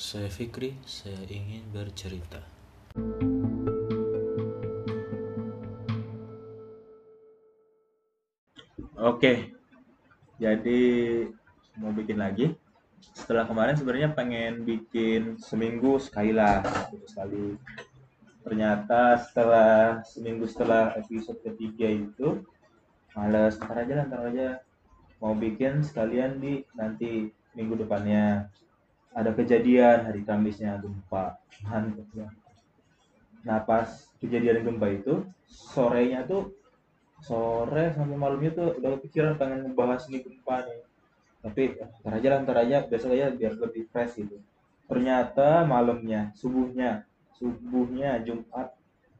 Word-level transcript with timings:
Saya 0.00 0.32
Fikri, 0.32 0.80
saya 0.88 1.20
ingin 1.28 1.60
bercerita. 1.76 2.40
Oke, 8.96 9.52
jadi 10.40 10.80
mau 11.76 11.92
bikin 11.92 12.16
lagi. 12.16 12.56
Setelah 13.12 13.44
kemarin 13.44 13.76
sebenarnya 13.76 14.16
pengen 14.16 14.64
bikin 14.64 15.36
seminggu 15.36 16.00
sekali 16.00 16.32
lah, 16.32 16.64
sekali. 17.04 17.60
Ternyata 18.40 19.20
setelah 19.20 20.00
seminggu 20.00 20.48
setelah 20.48 20.96
episode 20.96 21.44
ketiga 21.44 21.92
itu, 21.92 22.40
males 23.12 23.60
ntar 23.60 23.84
aja 23.84 24.00
lah, 24.00 24.04
ntar 24.08 24.32
aja. 24.32 24.48
Mau 25.20 25.36
bikin 25.36 25.84
sekalian 25.84 26.40
di 26.40 26.64
nanti 26.72 27.28
minggu 27.52 27.84
depannya. 27.84 28.48
Ada 29.10 29.34
kejadian 29.34 30.06
hari 30.06 30.22
Kamisnya 30.22 30.78
gempa. 30.78 31.34
Nah 33.42 33.58
pas 33.66 33.88
kejadian 34.22 34.62
gempa 34.62 34.86
itu, 34.86 35.26
sorenya 35.50 36.22
tuh 36.22 36.54
sore 37.20 37.92
sampai 37.92 38.16
malamnya 38.16 38.50
tuh 38.54 38.68
udah 38.80 38.96
kepikiran 38.96 39.36
pengen 39.36 39.66
ngebahas 39.66 40.06
ini 40.08 40.22
gempa 40.22 40.64
nih. 40.64 40.80
Tapi 41.40 41.62
ya, 41.76 41.86
ntar 42.04 42.12
aja 42.20 42.28
lah 42.30 42.38
ntar 42.44 42.56
aja. 42.62 42.76
Besok 42.86 43.16
aja 43.16 43.32
biar 43.32 43.52
lebih 43.56 43.88
fresh 43.90 44.20
gitu. 44.20 44.38
Ternyata 44.86 45.64
malamnya 45.66 46.30
subuhnya 46.36 47.04
subuhnya 47.34 48.20
Jumat 48.22 48.76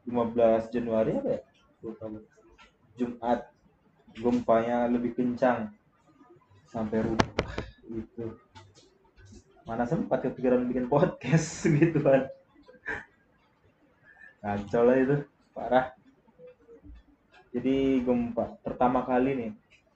15 0.07 0.73
Januari 0.73 1.17
apa 1.17 1.29
ya. 1.35 1.41
Jumat 2.95 3.39
gempanya 4.15 4.87
lebih 4.87 5.17
kencang. 5.17 5.73
Sampai 6.71 7.03
rumah 7.03 7.27
gitu 7.91 8.39
mana 9.65 9.85
sempat 9.85 10.25
kepikiran 10.25 10.65
bikin 10.67 10.89
podcast 10.89 11.65
gitu 11.79 12.01
kan 12.01 12.29
kacau 14.41 14.83
lah 14.83 14.97
itu. 14.97 15.17
Parah. 15.53 15.93
Jadi 17.53 18.01
gempa 18.01 18.57
pertama 18.65 19.05
kali 19.05 19.37
nih 19.37 19.51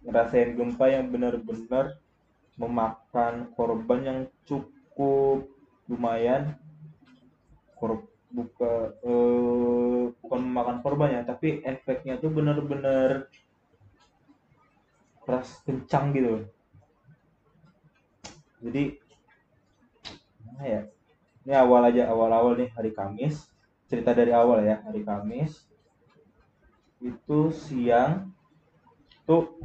ngerasain 0.06 0.54
gempa 0.54 0.86
yang 0.92 1.10
benar-benar 1.10 1.98
memakan 2.62 3.50
korban 3.58 4.00
yang 4.06 4.20
cukup 4.46 5.50
lumayan. 5.90 6.56
Kor 7.76 8.06
buka 8.32 8.96
eh, 9.04 10.04
bukan 10.20 10.40
memakan 10.44 10.78
korban 10.84 11.16
ya 11.16 11.22
tapi 11.24 11.64
efeknya 11.64 12.20
tuh 12.20 12.32
benar-benar 12.32 13.32
keras 15.26 15.64
kencang 15.66 16.14
gitu. 16.14 16.36
Jadi 18.62 19.05
mana 20.56 20.72
ya? 20.72 20.82
Ini 21.44 21.54
awal 21.60 21.92
aja 21.92 22.08
awal-awal 22.08 22.56
nih 22.56 22.72
hari 22.72 22.96
Kamis. 22.96 23.52
Cerita 23.92 24.16
dari 24.16 24.32
awal 24.32 24.64
ya 24.64 24.80
hari 24.88 25.04
Kamis. 25.04 25.68
Itu 27.04 27.52
siang 27.52 28.32
tuh 29.28 29.60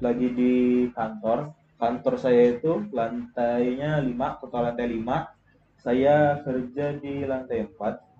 lagi 0.00 0.32
di 0.32 0.54
kantor. 0.96 1.52
Kantor 1.76 2.14
saya 2.16 2.56
itu 2.56 2.88
lantainya 2.88 4.00
5 4.00 4.40
total 4.40 4.72
lantai 4.72 4.88
5 4.88 5.80
saya 5.80 6.40
kerja 6.44 6.96
di 6.96 7.24
lantai 7.24 7.64
4 7.64 8.10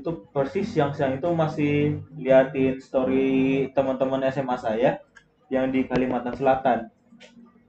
itu 0.00 0.24
persis 0.32 0.72
siang-siang 0.72 1.20
itu 1.20 1.28
masih 1.36 2.00
liatin 2.16 2.80
story 2.80 3.68
teman-teman 3.76 4.24
SMA 4.32 4.56
saya 4.56 5.04
yang 5.52 5.68
di 5.68 5.84
Kalimantan 5.84 6.32
Selatan 6.32 6.88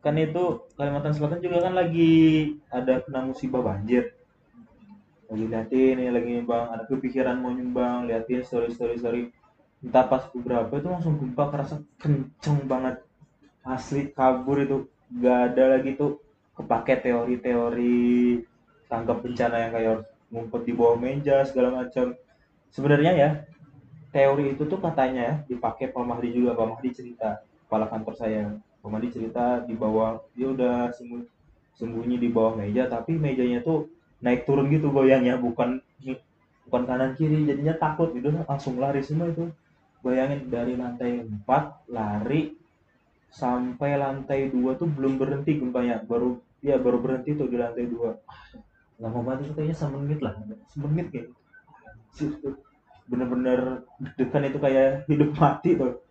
kan 0.01 0.17
itu 0.17 0.65
Kalimantan 0.73 1.13
Selatan 1.13 1.39
juga 1.45 1.69
kan 1.69 1.77
lagi 1.77 2.13
ada 2.73 3.05
kena 3.05 3.21
musibah 3.29 3.61
banjir. 3.61 4.17
Lagi 5.29 5.45
liatin 5.47 5.93
nih 6.01 6.09
lagi 6.09 6.29
nyumbang 6.41 6.65
ada 6.73 6.83
kepikiran 6.89 7.37
mau 7.37 7.53
nyumbang 7.53 8.09
liatin 8.09 8.41
story 8.41 8.73
story 8.73 8.97
story 8.97 9.21
entah 9.81 10.05
pas 10.05 10.29
beberapa 10.33 10.77
itu 10.77 10.89
langsung 10.89 11.17
gempa 11.21 11.53
kerasa 11.53 11.85
kenceng 12.01 12.65
banget. 12.65 13.01
Asli 13.61 14.09
kabur 14.09 14.57
itu. 14.61 14.77
Gak 15.21 15.53
ada 15.53 15.77
lagi 15.77 15.93
tuh. 15.93 16.17
Kepake 16.51 16.99
teori-teori 16.99 18.37
tanggap 18.91 19.23
bencana 19.23 19.55
yang 19.65 19.71
kayak 19.71 19.97
ngumpet 20.29 20.61
di 20.67 20.73
bawah 20.75 20.97
meja 20.99 21.47
segala 21.47 21.83
macam. 21.85 22.13
Sebenarnya 22.73 23.11
ya 23.15 23.29
teori 24.11 24.51
itu 24.53 24.67
tuh 24.67 24.77
katanya 24.83 25.21
ya 25.21 25.35
dipakai 25.47 25.93
Pak 25.93 26.03
Mahdi 26.03 26.29
juga. 26.35 26.57
Pak 26.57 26.67
Mahdi 26.75 26.89
cerita 26.91 27.39
kepala 27.65 27.87
kantor 27.87 28.13
saya 28.19 28.51
Pak 28.81 28.89
Mahdi 28.89 29.07
cerita 29.13 29.61
di 29.63 29.77
bawah 29.77 30.19
dia 30.33 30.49
udah 30.49 30.89
sembunyi, 30.91 31.25
sembunyi 31.77 32.17
di 32.17 32.29
bawah 32.33 32.57
meja 32.57 32.89
tapi 32.89 33.13
mejanya 33.15 33.61
tuh 33.61 33.87
naik 34.25 34.49
turun 34.49 34.69
gitu 34.73 34.89
goyangnya 34.89 35.37
bukan 35.37 35.81
bukan 36.65 36.83
kanan 36.85 37.13
kiri 37.17 37.45
jadinya 37.45 37.77
takut 37.77 38.13
gitu 38.17 38.33
langsung 38.33 38.81
lari 38.81 39.01
semua 39.05 39.29
itu. 39.29 39.49
Bayangin 40.01 40.49
dari 40.49 40.73
lantai 40.73 41.21
4 41.21 41.93
lari 41.93 42.57
sampai 43.29 44.01
lantai 44.01 44.49
2 44.49 44.73
tuh 44.73 44.89
belum 44.89 45.21
berhenti 45.21 45.61
gempanya 45.61 46.01
baru 46.01 46.41
ya 46.65 46.81
baru 46.81 46.97
berhenti 46.97 47.37
tuh 47.37 47.45
di 47.45 47.61
lantai 47.61 47.85
2 47.85 48.09
lama 48.97 49.19
banget 49.21 49.49
itu 49.49 49.53
kayaknya 49.61 49.77
semenit 49.77 50.19
lah 50.25 50.33
semenit 50.73 51.13
kayak 51.13 51.29
gitu. 52.17 52.57
Bener-bener 53.05 53.85
dekan 54.17 54.41
itu 54.41 54.57
kayak 54.57 55.05
hidup 55.05 55.37
mati 55.37 55.77
tuh 55.77 56.01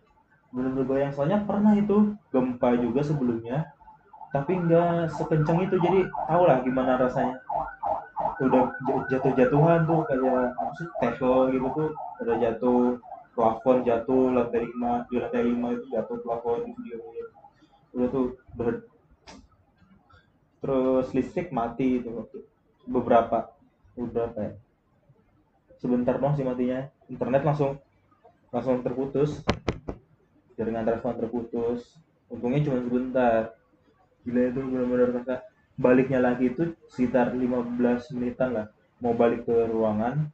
bener-bener 0.51 0.85
goyang 0.87 1.11
soalnya 1.15 1.39
pernah 1.47 1.73
itu 1.79 2.15
gempa 2.31 2.75
juga 2.75 3.01
sebelumnya 3.01 3.71
tapi 4.31 4.55
nggak 4.55 5.11
sekencang 5.11 5.67
itu 5.67 5.75
jadi 5.75 6.07
tau 6.27 6.47
lah 6.47 6.63
gimana 6.63 6.95
rasanya. 6.95 7.35
Udah 8.39 8.71
jatuh-jatuhan 9.11 9.83
tuh 9.83 10.07
kayak 10.07 10.55
apa 10.55 10.71
sih 10.79 10.87
teko 11.03 11.51
gitu 11.51 11.67
tuh 11.75 11.89
udah 12.23 12.35
jatuh 12.39 12.95
plafon 13.35 13.83
jatuh 13.83 14.31
lantai 14.31 14.63
lima 14.65 15.03
di 15.11 15.19
lantai 15.19 15.43
lima 15.43 15.75
itu 15.75 15.85
jatuh 15.91 16.17
plafon 16.23 16.63
gitu 16.63 16.95
dia 17.11 17.27
udah 17.91 18.07
tuh 18.07 18.25
ber... 18.55 18.87
terus 20.63 21.11
listrik 21.11 21.51
mati 21.51 21.99
itu 21.99 22.07
waktu 22.07 22.39
beberapa 22.87 23.51
udah 23.99 24.31
kayak 24.31 24.55
sebentar 25.83 26.15
dong 26.17 26.39
sih 26.39 26.47
matinya. 26.47 26.87
Internet 27.11 27.43
langsung 27.43 27.83
langsung 28.55 28.79
terputus 28.79 29.43
jaringan 30.55 30.87
telepon 30.87 31.15
terputus. 31.17 31.99
Untungnya 32.31 32.63
cuma 32.65 32.79
sebentar. 32.83 33.55
Gila 34.23 34.41
itu 34.53 34.59
benar-benar 34.61 35.09
kata 35.21 35.35
baliknya 35.75 36.19
lagi 36.21 36.53
itu 36.53 36.77
sekitar 36.91 37.33
15 37.33 38.15
menitan 38.15 38.49
lah. 38.53 38.67
Mau 39.01 39.17
balik 39.17 39.49
ke 39.49 39.55
ruangan 39.65 40.29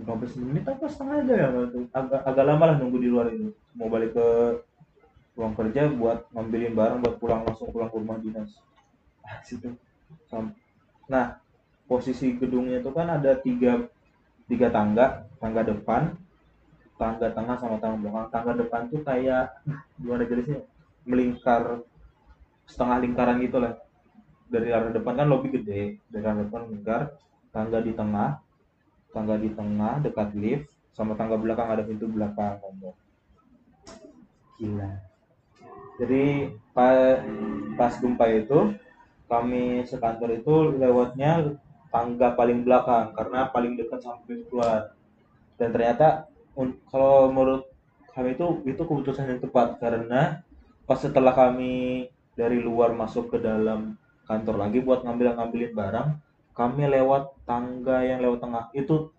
15 0.00 0.40
menit 0.40 0.64
apa 0.64 0.88
setengah 0.88 1.16
aja 1.20 1.34
ya 1.36 1.48
agak, 1.92 2.20
agak 2.24 2.44
lama 2.48 2.64
lah 2.72 2.76
nunggu 2.80 2.98
di 3.04 3.08
luar 3.10 3.28
itu 3.28 3.52
mau 3.76 3.92
balik 3.92 4.16
ke 4.16 4.26
ruang 5.36 5.52
kerja 5.52 5.92
buat 5.92 6.24
ngambilin 6.32 6.72
barang 6.72 6.98
buat 7.04 7.14
pulang 7.20 7.44
langsung 7.44 7.68
pulang 7.68 7.92
ke 7.92 7.96
rumah 8.00 8.16
dinas. 8.20 8.50
Nah 11.10 11.42
posisi 11.90 12.38
gedungnya 12.38 12.78
itu 12.78 12.90
kan 12.94 13.10
ada 13.10 13.34
tiga 13.42 13.82
tiga 14.46 14.70
tangga 14.70 15.26
tangga 15.42 15.66
depan 15.66 16.14
tangga 17.00 17.32
tengah 17.32 17.56
sama 17.56 17.80
tangga 17.80 17.96
belakang. 18.04 18.28
Tangga 18.28 18.52
depan 18.60 18.80
tuh 18.92 19.00
kayak 19.00 19.56
gimana 19.96 20.28
jelasnya 20.28 20.60
melingkar 21.08 21.80
setengah 22.68 22.96
lingkaran 23.00 23.40
gitu 23.40 23.56
lah. 23.56 23.80
Dari 24.52 24.68
arah 24.68 24.92
depan 24.92 25.16
kan 25.16 25.26
lobby 25.32 25.48
gede. 25.48 25.96
Dari 26.12 26.24
arah 26.28 26.44
depan 26.44 26.68
melingkar 26.68 27.16
tangga 27.48 27.80
di 27.80 27.96
tengah 27.96 28.44
tangga 29.10 29.34
di 29.34 29.50
tengah 29.50 29.98
dekat 30.06 30.30
lift 30.38 30.70
sama 30.94 31.18
tangga 31.18 31.34
belakang 31.34 31.66
ada 31.66 31.82
pintu 31.82 32.06
belakang 32.06 32.62
gila. 34.60 34.92
Jadi 36.00 36.52
pas, 36.72 37.92
gempa 38.00 38.26
itu 38.28 38.76
kami 39.28 39.84
sekantor 39.88 40.36
itu 40.36 40.76
lewatnya 40.76 41.56
tangga 41.88 42.36
paling 42.36 42.62
belakang 42.64 43.12
karena 43.16 43.48
paling 43.48 43.76
dekat 43.80 44.04
pintu 44.28 44.44
keluar. 44.52 44.92
Dan 45.56 45.72
ternyata 45.76 46.29
kalau 46.90 47.30
menurut 47.30 47.64
kami 48.12 48.34
itu 48.34 48.46
itu 48.66 48.82
keputusan 48.82 49.30
yang 49.30 49.40
tepat 49.40 49.78
karena 49.78 50.42
pas 50.84 50.98
setelah 50.98 51.32
kami 51.32 52.08
dari 52.34 52.58
luar 52.58 52.90
masuk 52.92 53.30
ke 53.30 53.38
dalam 53.38 53.94
kantor 54.26 54.56
lagi 54.66 54.82
buat 54.82 55.06
ngambil 55.06 55.38
ngambilin 55.38 55.72
barang 55.74 56.08
kami 56.60 56.90
lewat 56.90 57.40
tangga 57.48 58.04
yang 58.04 58.20
lewat 58.20 58.44
tengah. 58.44 58.64
Itu 58.76 59.14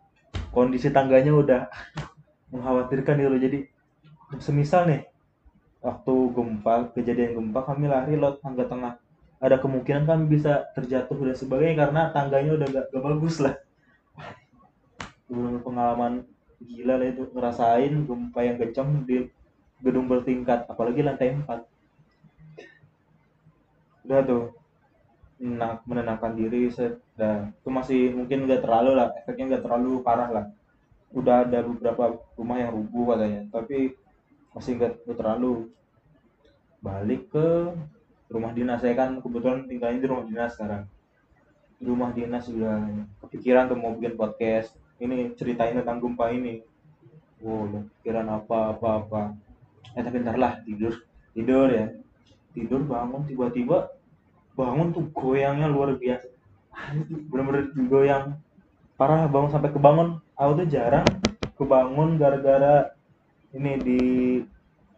kondisi 0.54 0.92
tangganya 0.94 1.34
udah 1.34 1.62
mengkhawatirkan 2.52 3.18
gitu 3.18 3.38
jadi 3.40 3.60
semisal 4.40 4.88
nih 4.88 5.08
waktu 5.82 6.14
gempa 6.36 6.92
kejadian 6.94 7.36
gempa 7.36 7.64
kami 7.66 7.90
lari 7.90 8.14
lewat 8.20 8.44
tangga 8.46 8.70
tengah. 8.70 8.94
Ada 9.42 9.58
kemungkinan 9.58 10.06
kami 10.06 10.38
bisa 10.38 10.70
terjatuh 10.78 11.18
dan 11.18 11.34
sebagainya 11.34 11.88
karena 11.88 12.02
tangganya 12.14 12.62
udah 12.62 12.68
gak, 12.70 12.86
gak 12.94 13.02
bagus 13.02 13.42
lah. 13.42 13.58
Benar 15.26 15.66
pengalaman 15.66 16.30
gila 16.62 17.02
lah 17.02 17.08
itu 17.10 17.24
ngerasain 17.34 17.94
gempa 18.06 18.40
yang 18.46 18.58
kencang 18.62 18.90
di 19.06 19.26
gedung 19.82 20.06
bertingkat 20.06 20.70
apalagi 20.70 21.02
lantai 21.02 21.34
4 21.34 21.66
udah 24.06 24.22
tuh 24.26 24.44
menenang- 25.42 25.82
menenangkan 25.90 26.34
diri 26.38 26.70
set. 26.70 27.02
Nah, 27.18 27.50
itu 27.50 27.70
masih 27.70 28.02
mungkin 28.14 28.46
nggak 28.46 28.62
terlalu 28.62 28.92
lah 28.98 29.10
efeknya 29.18 29.58
nggak 29.58 29.64
terlalu 29.66 29.92
parah 30.06 30.30
lah. 30.30 30.46
Udah 31.12 31.44
ada 31.44 31.60
beberapa 31.66 32.22
rumah 32.38 32.58
yang 32.62 32.72
rubuh 32.78 33.16
katanya 33.16 33.50
tapi 33.50 33.98
masih 34.54 34.72
nggak 34.78 34.94
terlalu. 35.18 35.70
Balik 36.82 37.30
ke 37.30 37.74
rumah 38.32 38.54
dinas 38.54 38.82
saya 38.82 38.98
kan 38.98 39.22
kebetulan 39.22 39.66
tinggalnya 39.70 40.00
di 40.02 40.08
rumah 40.10 40.26
dinas 40.26 40.52
sekarang. 40.58 40.84
Rumah 41.82 42.10
dinas 42.14 42.46
sudah 42.46 42.78
kepikiran 43.26 43.70
tuh 43.70 43.78
mau 43.78 43.98
bikin 43.98 44.14
podcast 44.14 44.81
ini 45.02 45.34
ceritain 45.34 45.74
tentang 45.74 45.98
gempa 45.98 46.30
ini. 46.30 46.62
Wow 47.42 47.66
udah 47.66 47.84
pikiran 48.00 48.28
apa 48.30 48.58
apa 48.78 48.88
apa. 49.02 49.22
Eh 49.98 50.02
tapi 50.06 50.22
ntar 50.22 50.38
lah 50.38 50.62
tidur. 50.62 50.94
Tidur 51.34 51.68
ya. 51.74 51.90
Tidur 52.54 52.86
bangun 52.86 53.26
tiba-tiba 53.26 53.90
bangun 54.54 54.94
tuh 54.94 55.10
goyangnya 55.10 55.66
luar 55.66 55.98
biasa. 55.98 56.30
Bener-bener 57.34 57.74
goyang. 57.90 58.38
Parah 58.96 59.26
bangun 59.26 59.50
sampai 59.50 59.74
kebangun. 59.74 60.22
Aku 60.38 60.52
tuh 60.62 60.68
jarang 60.70 61.08
kebangun 61.58 62.22
gara-gara 62.22 62.94
ini 63.58 63.72
di 63.82 64.02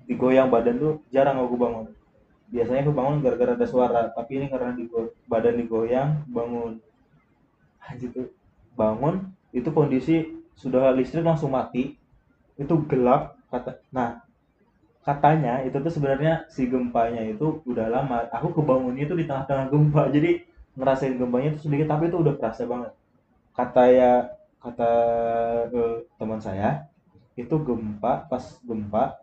digoyang 0.04 0.52
badan 0.52 0.80
tuh 0.80 0.94
jarang 1.16 1.40
aku 1.40 1.56
bangun 1.56 1.88
biasanya 2.54 2.86
aku 2.86 2.94
bangun 2.94 3.18
gara-gara 3.26 3.58
ada 3.58 3.66
suara 3.66 4.02
tapi 4.14 4.38
ini 4.38 4.46
karena 4.46 4.78
di 4.78 4.86
badan 5.26 5.58
digoyang 5.58 6.22
bangun. 6.30 6.78
Anjir 7.82 8.14
tuh 8.14 8.30
bangun 8.78 9.34
itu 9.54 9.70
kondisi 9.72 10.16
sudah 10.58 10.92
listrik 10.98 11.24
langsung 11.24 11.54
mati. 11.54 11.96
Itu 12.58 12.86
gelap 12.90 13.38
kata 13.50 13.78
nah 13.94 14.26
katanya 15.06 15.62
itu 15.68 15.78
tuh 15.78 15.94
sebenarnya 15.94 16.50
si 16.50 16.66
gempanya 16.68 17.22
itu 17.24 17.62
udah 17.70 17.88
lama. 17.88 18.28
Aku 18.34 18.52
kebangunnya 18.58 19.06
itu 19.06 19.16
di 19.16 19.26
tengah-tengah 19.30 19.68
gempa 19.70 20.04
jadi 20.16 20.44
ngerasain 20.74 21.16
gempanya 21.22 21.54
itu 21.54 21.70
sedikit 21.70 21.94
tapi 21.94 22.10
itu 22.10 22.18
udah 22.18 22.34
kerasa 22.40 22.66
banget. 22.66 22.92
Kata 23.54 23.84
ya 23.94 24.12
kata 24.64 24.92
eh, 25.70 25.98
teman 26.18 26.40
saya 26.42 26.90
itu 27.38 27.56
gempa 27.62 28.26
pas 28.30 28.44
gempa 28.66 29.22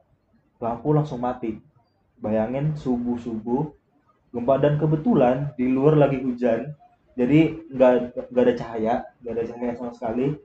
lampu 0.62 0.94
langsung 0.94 1.20
mati. 1.22 1.58
Bayangin 2.20 2.76
subuh 2.76 3.16
subuh 3.18 3.72
gempa 4.30 4.62
dan 4.62 4.78
kebetulan 4.78 5.50
di 5.58 5.66
luar 5.66 5.98
lagi 5.98 6.22
hujan 6.22 6.70
jadi 7.20 7.60
nggak 7.68 8.32
ada 8.32 8.54
cahaya 8.56 8.94
nggak 9.20 9.34
ada 9.36 9.44
cahaya 9.44 9.72
sama 9.76 9.92
sekali. 9.92 10.40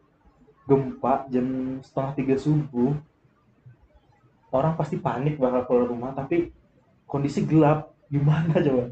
Gempa 0.67 1.23
jam 1.31 1.79
setengah 1.79 2.11
tiga 2.19 2.35
subuh. 2.35 2.91
Orang 4.51 4.75
pasti 4.75 4.99
panik 4.99 5.39
bakal 5.39 5.63
keluar 5.63 5.87
rumah 5.87 6.11
tapi 6.11 6.51
kondisi 7.07 7.47
gelap. 7.47 7.95
Gimana 8.11 8.59
coba? 8.67 8.91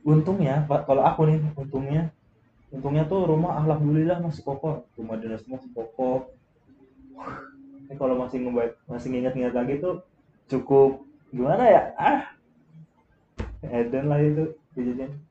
Untungnya 0.00 0.64
kalau 0.64 1.04
aku 1.04 1.28
nih 1.28 1.44
untungnya. 1.52 2.08
Untungnya 2.72 3.04
tuh 3.04 3.28
rumah 3.28 3.60
alhamdulillah 3.60 4.24
masih 4.24 4.40
kokoh. 4.48 4.88
Rumah 4.96 5.20
dinas 5.20 5.44
masih 5.44 5.68
kokoh. 5.76 6.32
Ini 7.84 8.00
kalau 8.00 8.16
masih 8.16 8.48
ngebaik 8.48 8.80
masih 8.88 9.12
nginget-nginget 9.12 9.52
lagi 9.52 9.74
tuh 9.76 10.00
cukup 10.48 11.04
gimana 11.28 11.68
ya? 11.68 11.82
Ah. 12.00 12.20
Eden 13.60 14.08
lah 14.08 14.22
itu 14.24 14.56
kejadian 14.72 15.28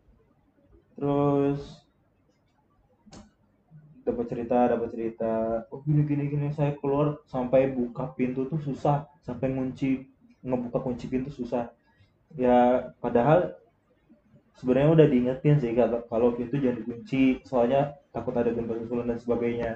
terus 0.98 1.86
dapat 4.02 4.26
cerita 4.32 4.58
dapat 4.72 4.90
cerita. 4.96 5.32
Oh 5.70 5.84
gini 5.86 6.08
gini 6.08 6.32
gini. 6.32 6.48
Saya 6.56 6.74
keluar 6.80 7.22
sampai 7.30 7.70
buka 7.70 8.16
pintu 8.16 8.48
tuh 8.48 8.58
susah. 8.64 9.06
Sampai 9.22 9.52
ngunci 9.52 10.08
ngebuka 10.42 10.80
kunci 10.80 11.06
pintu 11.12 11.30
susah. 11.30 11.70
Ya 12.34 12.90
padahal 13.04 13.56
sebenarnya 14.58 14.90
udah 14.96 15.08
diingetin 15.08 15.62
sih 15.62 15.76
kalau 16.10 16.34
pintu 16.34 16.58
jangan 16.58 16.82
dikunci 16.82 17.46
soalnya 17.46 17.94
takut 18.16 18.34
ada 18.34 18.50
gempa 18.50 18.80
susulan 18.80 19.12
dan 19.12 19.20
sebagainya. 19.20 19.72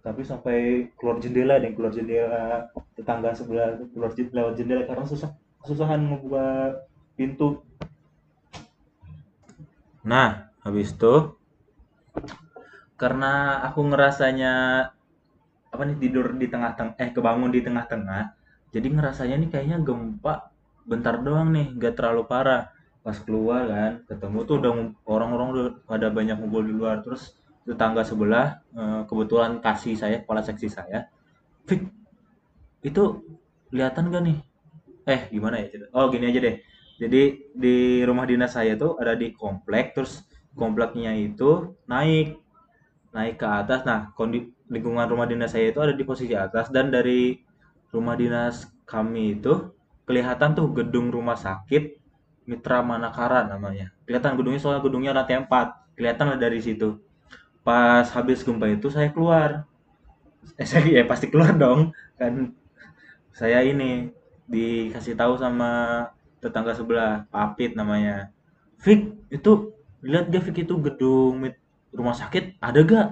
Tapi 0.00 0.24
sampai 0.24 0.88
keluar 0.96 1.20
jendela 1.20 1.60
dan 1.60 1.76
keluar 1.76 1.92
jendela 1.92 2.72
tetangga 2.96 3.36
sebelah 3.36 3.80
keluar 3.92 4.12
jen- 4.16 4.32
lewat 4.32 4.54
jendela 4.56 4.88
karena 4.88 5.04
susah 5.04 5.32
kesusahan 5.60 6.00
ngebuka 6.00 6.46
pintu. 7.16 7.60
Nah, 10.00 10.49
habis 10.60 10.92
itu 10.92 11.36
karena 13.00 13.64
aku 13.64 13.80
ngerasanya 13.88 14.52
apa 15.70 15.82
nih 15.86 15.96
tidur 16.02 16.34
di 16.34 16.46
tengah-tengah 16.50 16.98
eh 16.98 17.10
kebangun 17.14 17.50
di 17.54 17.62
tengah-tengah. 17.62 18.36
Jadi 18.70 18.86
ngerasanya 18.90 19.36
nih 19.40 19.48
kayaknya 19.50 19.78
gempa 19.82 20.50
bentar 20.86 21.22
doang 21.22 21.54
nih, 21.54 21.74
gak 21.78 21.94
terlalu 21.98 22.26
parah. 22.26 22.70
Pas 23.00 23.16
keluar 23.16 23.64
kan, 23.64 23.92
ketemu 24.04 24.38
tuh 24.44 24.56
udah 24.60 24.72
orang-orang 25.08 25.48
udah 25.54 25.66
pada 25.88 26.12
banyak 26.12 26.36
ngumpul 26.36 26.62
di 26.66 26.74
luar. 26.74 27.00
Terus 27.00 27.38
tetangga 27.64 28.02
sebelah 28.02 28.60
eh, 28.74 29.02
kebetulan 29.08 29.62
kasih 29.62 29.94
saya, 29.96 30.20
kepala 30.20 30.42
seksi 30.44 30.68
saya. 30.68 31.08
Fik, 31.64 31.86
itu 32.84 33.02
kelihatan 33.70 34.10
gak 34.10 34.22
nih? 34.26 34.38
Eh, 35.06 35.20
gimana 35.32 35.56
ya? 35.64 35.88
Oh, 35.96 36.10
gini 36.12 36.28
aja 36.28 36.40
deh. 36.42 36.56
Jadi 37.00 37.22
di 37.56 38.04
rumah 38.04 38.28
dinas 38.28 38.52
saya 38.52 38.76
tuh 38.76 39.00
ada 39.00 39.16
di 39.16 39.32
komplek, 39.32 39.96
terus 39.96 40.20
kompleknya 40.54 41.14
itu 41.14 41.74
naik, 41.86 42.38
naik 43.14 43.36
ke 43.38 43.46
atas. 43.46 43.86
Nah, 43.86 44.10
kondi, 44.14 44.50
lingkungan 44.70 45.06
rumah 45.06 45.26
dinas 45.26 45.54
saya 45.54 45.70
itu 45.70 45.80
ada 45.82 45.94
di 45.94 46.04
posisi 46.06 46.34
atas 46.34 46.70
dan 46.70 46.90
dari 46.94 47.38
rumah 47.90 48.14
dinas 48.14 48.70
kami 48.86 49.38
itu 49.38 49.70
kelihatan 50.06 50.54
tuh 50.58 50.70
gedung 50.74 51.10
rumah 51.10 51.38
sakit 51.38 51.98
Mitra 52.50 52.82
Manakara 52.82 53.46
namanya. 53.46 53.94
Kelihatan 54.02 54.34
gedungnya 54.34 54.58
soalnya 54.58 54.82
gedungnya 54.82 55.12
lantai 55.14 55.38
4. 55.38 55.94
Kelihatan 55.94 56.34
lah 56.34 56.38
dari 56.40 56.58
situ. 56.58 56.98
Pas 57.62 58.06
habis 58.10 58.42
gempa 58.42 58.66
itu 58.66 58.90
saya 58.90 59.14
keluar. 59.14 59.68
Eh, 60.58 60.66
saya 60.66 60.82
ya 60.82 61.06
pasti 61.06 61.30
keluar 61.30 61.54
dong. 61.54 61.94
Kan 62.18 62.58
saya 63.30 63.62
ini 63.62 64.10
dikasih 64.50 65.14
tahu 65.14 65.38
sama 65.38 66.02
tetangga 66.42 66.74
sebelah, 66.74 67.28
Pak 67.30 67.54
Apit 67.54 67.78
namanya. 67.78 68.34
Fik, 68.82 69.30
itu 69.30 69.76
lihat 70.04 70.32
gak 70.32 70.42
Fik 70.46 70.64
itu 70.64 70.74
gedung 70.80 71.34
rumah 71.92 72.16
sakit 72.16 72.60
ada 72.62 72.80
gak? 72.84 73.08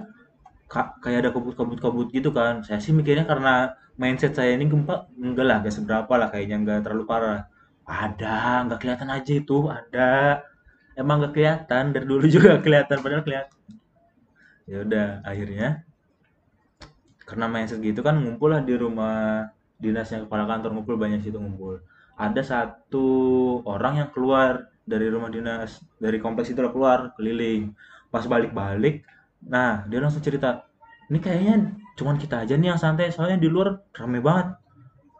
Ka- 0.69 0.93
kayak 1.01 1.27
ada 1.27 1.31
kabut-kabut-kabut 1.35 2.07
gitu 2.13 2.29
kan. 2.33 2.61
Saya 2.65 2.79
sih 2.83 2.93
mikirnya 2.93 3.25
karena 3.25 3.73
mindset 3.97 4.33
saya 4.37 4.53
ini 4.57 4.69
gempa 4.69 5.09
enggak 5.17 5.45
lah, 5.49 5.57
gak 5.65 5.73
seberapa 5.73 6.13
lah 6.19 6.27
kayaknya 6.33 6.57
enggak 6.61 6.79
terlalu 6.85 7.05
parah. 7.09 7.41
Ada, 7.89 8.69
nggak 8.69 8.79
kelihatan 8.85 9.09
aja 9.09 9.33
itu, 9.33 9.65
ada. 9.65 10.11
Emang 10.93 11.25
nggak 11.25 11.33
kelihatan 11.33 11.83
dari 11.95 12.05
dulu 12.05 12.25
juga 12.35 12.61
kelihatan 12.61 12.97
padahal 13.01 13.23
kelihatan. 13.25 13.57
Ya 14.69 14.85
udah, 14.85 15.07
akhirnya 15.25 15.89
karena 17.29 17.45
mindset 17.45 17.79
gitu 17.85 18.01
kan 18.01 18.17
ngumpul 18.17 18.49
lah 18.49 18.61
di 18.65 18.73
rumah 18.73 19.45
dinasnya 19.77 20.25
kepala 20.25 20.49
kantor 20.49 20.73
ngumpul 20.73 20.97
banyak 20.97 21.21
situ 21.21 21.37
ngumpul 21.37 21.77
ada 22.17 22.41
satu 22.41 23.07
orang 23.69 24.01
yang 24.01 24.09
keluar 24.09 24.73
dari 24.89 25.05
rumah 25.05 25.29
dinas 25.29 25.85
dari 26.01 26.17
kompleks 26.17 26.49
itu 26.49 26.65
lah 26.65 26.73
keluar 26.73 27.13
keliling. 27.13 27.69
Pas 28.09 28.25
balik-balik 28.25 29.05
nah 29.39 29.87
dia 29.87 30.03
langsung 30.03 30.19
cerita 30.19 30.67
ini 31.07 31.23
kayaknya 31.23 31.79
cuman 31.95 32.19
kita 32.19 32.43
aja 32.43 32.59
nih 32.59 32.75
yang 32.75 32.81
santai 32.81 33.13
soalnya 33.13 33.37
di 33.37 33.49
luar 33.49 33.85
rame 33.93 34.17
banget. 34.19 34.57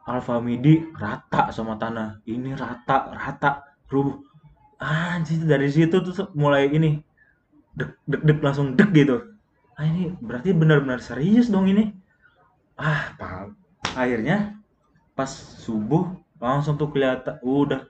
Alfa 0.10 0.42
Midi 0.42 0.90
rata 0.98 1.54
sama 1.54 1.78
tanah 1.78 2.26
ini 2.26 2.58
rata 2.58 3.14
rata 3.14 3.78
rubuh. 3.94 4.18
Anjir 4.82 5.46
dari 5.46 5.70
situ 5.70 6.02
tuh 6.02 6.34
mulai 6.34 6.66
ini 6.72 6.98
deg 7.78 7.94
deg 8.10 8.42
langsung 8.42 8.74
deg 8.74 8.90
gitu. 8.90 9.22
Ah 9.78 9.86
ini 9.86 10.10
berarti 10.18 10.50
benar-benar 10.52 10.98
serius 11.00 11.54
dong 11.54 11.70
ini. 11.70 11.94
Ah 12.74 13.14
paham. 13.22 13.54
Akhirnya 13.94 14.58
pas 15.14 15.30
subuh 15.62 16.16
langsung 16.40 16.80
tuh 16.80 16.90
kelihatan 16.90 17.38
udah 17.44 17.86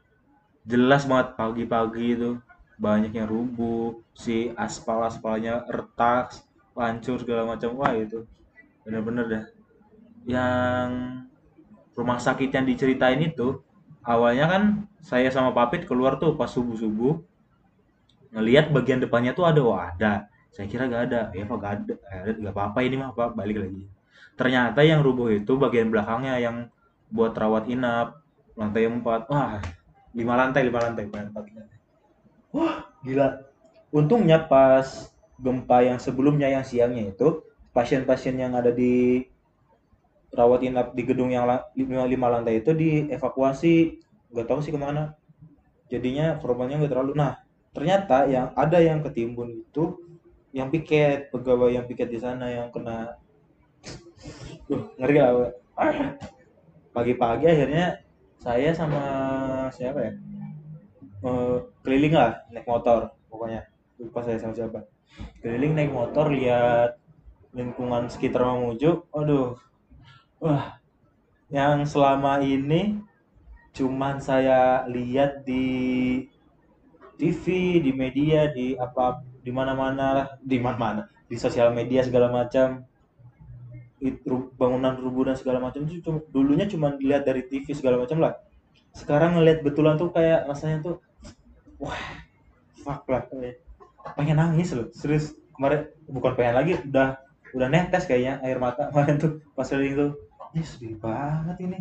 jelas 0.69 1.09
banget 1.09 1.33
pagi-pagi 1.33 2.05
itu. 2.13 2.31
Banyak 2.79 3.11
yang 3.11 3.27
rubuh 3.27 3.99
si 4.15 4.53
aspal 4.55 5.03
aspalnya 5.03 5.67
retak 5.67 6.31
hancur 6.77 7.19
segala 7.19 7.43
macam. 7.43 7.75
Wah 7.75 7.91
itu 7.97 8.23
bener-bener 8.85 9.25
dah. 9.27 9.45
Yang 10.29 10.89
rumah 11.97 12.21
sakit 12.21 12.53
yang 12.53 12.63
diceritain 12.63 13.19
itu 13.19 13.59
awalnya 14.05 14.47
kan 14.47 14.63
saya 15.03 15.27
sama 15.27 15.51
Papit 15.51 15.83
keluar 15.83 16.15
tuh 16.15 16.39
pas 16.39 16.47
subuh 16.47 16.79
subuh 16.79 17.19
ngelihat 18.31 18.71
bagian 18.71 19.03
depannya 19.03 19.35
tuh 19.35 19.43
ada 19.49 19.59
wah 19.59 19.91
ada. 19.91 20.31
Saya 20.53 20.69
kira 20.71 20.87
gak 20.87 21.11
ada. 21.11 21.21
Ya 21.35 21.43
apa 21.43 21.55
gak 21.59 21.73
ada? 21.83 21.93
Eh, 22.29 22.39
gak 22.39 22.53
apa-apa 22.55 22.79
ini 22.85 22.95
mah 22.95 23.11
apa 23.11 23.35
balik 23.35 23.59
lagi. 23.59 23.83
Ternyata 24.39 24.87
yang 24.87 25.03
rubuh 25.03 25.35
itu 25.35 25.59
bagian 25.59 25.91
belakangnya 25.91 26.39
yang 26.39 26.71
buat 27.11 27.35
rawat 27.35 27.67
inap 27.67 28.23
lantai 28.55 28.87
4 28.87 29.03
wah 29.03 29.59
lima 30.15 30.33
lantai 30.37 30.61
lima 30.65 30.79
lantai 30.81 31.05
empat 31.05 31.31
lantai. 31.33 31.77
gila 33.05 33.27
untungnya 33.93 34.45
pas 34.49 35.13
gempa 35.39 35.85
yang 35.85 35.99
sebelumnya 36.01 36.49
yang 36.51 36.65
siangnya 36.65 37.13
itu 37.13 37.45
pasien-pasien 37.71 38.35
yang 38.35 38.57
ada 38.57 38.73
di 38.73 39.23
rawat 40.33 40.61
inap 40.61 40.93
di 40.93 41.01
gedung 41.05 41.33
yang 41.33 41.45
lima, 41.73 42.05
lima 42.05 42.27
lantai 42.29 42.61
itu 42.61 42.73
dievakuasi 42.75 44.01
nggak 44.29 44.45
tahu 44.45 44.59
sih 44.61 44.73
ke 44.73 44.77
mana 44.77 45.17
jadinya 45.89 46.37
korbannya 46.37 46.81
nggak 46.85 46.91
terlalu 46.93 47.13
nah 47.17 47.41
ternyata 47.73 48.29
yang 48.29 48.53
ada 48.53 48.77
yang 48.77 49.01
ketimbun 49.01 49.65
itu 49.65 49.97
yang 50.53 50.69
piket 50.69 51.29
pegawai 51.33 51.73
yang 51.73 51.85
piket 51.85 52.09
di 52.09 52.19
sana 52.21 52.49
yang 52.49 52.69
kena 52.73 53.17
Duh, 54.69 54.85
ngeri 55.01 55.17
lah. 55.17 55.49
Ah. 55.79 56.13
pagi-pagi 56.91 57.47
akhirnya 57.47 58.03
saya 58.37 58.75
sama 58.75 59.01
siapa 59.71 59.99
ya? 60.01 60.13
Eh, 61.19 61.57
keliling 61.83 62.15
lah 62.15 62.47
naik 62.47 62.63
motor 62.63 63.11
pokoknya. 63.27 63.67
Lupa 63.99 64.23
saya 64.23 64.39
sama 64.39 64.55
siapa. 64.55 64.87
Keliling 65.43 65.75
naik 65.75 65.91
motor 65.91 66.31
lihat 66.31 66.95
lingkungan 67.51 68.07
sekitar 68.07 68.47
Mamuju. 68.47 69.03
Aduh. 69.11 69.59
Wah. 70.39 70.79
Yang 71.51 71.97
selama 71.97 72.39
ini 72.39 73.01
cuman 73.75 74.21
saya 74.23 74.87
lihat 74.87 75.43
di 75.43 75.65
TV, 77.19 77.77
di 77.83 77.91
media, 77.91 78.47
di 78.47 78.79
apa 78.79 79.19
di 79.43 79.51
mana-mana 79.51 80.39
di 80.39 80.55
mana-mana, 80.55 81.11
di 81.27 81.35
sosial 81.35 81.75
media 81.75 81.99
segala 82.05 82.31
macam. 82.31 82.87
Bangunan 84.55 84.95
rubuh 84.95 85.27
dan 85.27 85.35
segala 85.35 85.59
macam 85.59 85.83
itu 85.83 86.23
dulunya 86.31 86.63
cuma 86.71 86.95
dilihat 86.95 87.27
dari 87.27 87.43
TV 87.43 87.75
segala 87.75 87.99
macam 87.99 88.23
lah. 88.23 88.39
Sekarang 88.93 89.37
ngelihat 89.37 89.61
betulan 89.61 89.95
tuh 89.95 90.09
kayak 90.09 90.49
rasanya 90.49 90.81
tuh 90.83 90.95
wah 91.79 91.97
fuck 92.83 93.05
lah 93.07 93.23
kayak 93.29 93.61
pengen 94.15 94.37
nangis 94.39 94.73
loh. 94.75 94.89
Serius 94.95 95.35
kemarin 95.55 95.91
bukan 96.09 96.33
pengen 96.35 96.55
lagi 96.55 96.73
udah 96.83 97.19
udah 97.49 97.67
netes 97.67 98.05
kayaknya 98.05 98.41
air 98.45 98.61
mata 98.61 98.89
kemarin 98.89 99.17
tuh 99.19 99.31
pas 99.53 99.67
keliling 99.67 99.95
tuh. 99.95 100.11
Ini 100.55 100.61
sedih 100.65 100.95
banget 100.97 101.57
ini. 101.61 101.79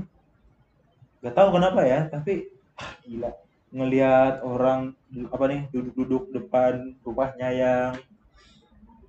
Gak 1.24 1.34
tahu 1.34 1.48
kenapa 1.56 1.80
ya 1.82 2.06
tapi 2.06 2.52
ah, 2.78 2.92
gila. 3.02 3.30
Ngelihat 3.68 4.40
orang 4.44 4.96
apa 5.28 5.44
nih 5.48 5.60
duduk-duduk 5.72 6.32
depan 6.32 6.96
rumahnya 7.04 7.48
yang 7.52 7.92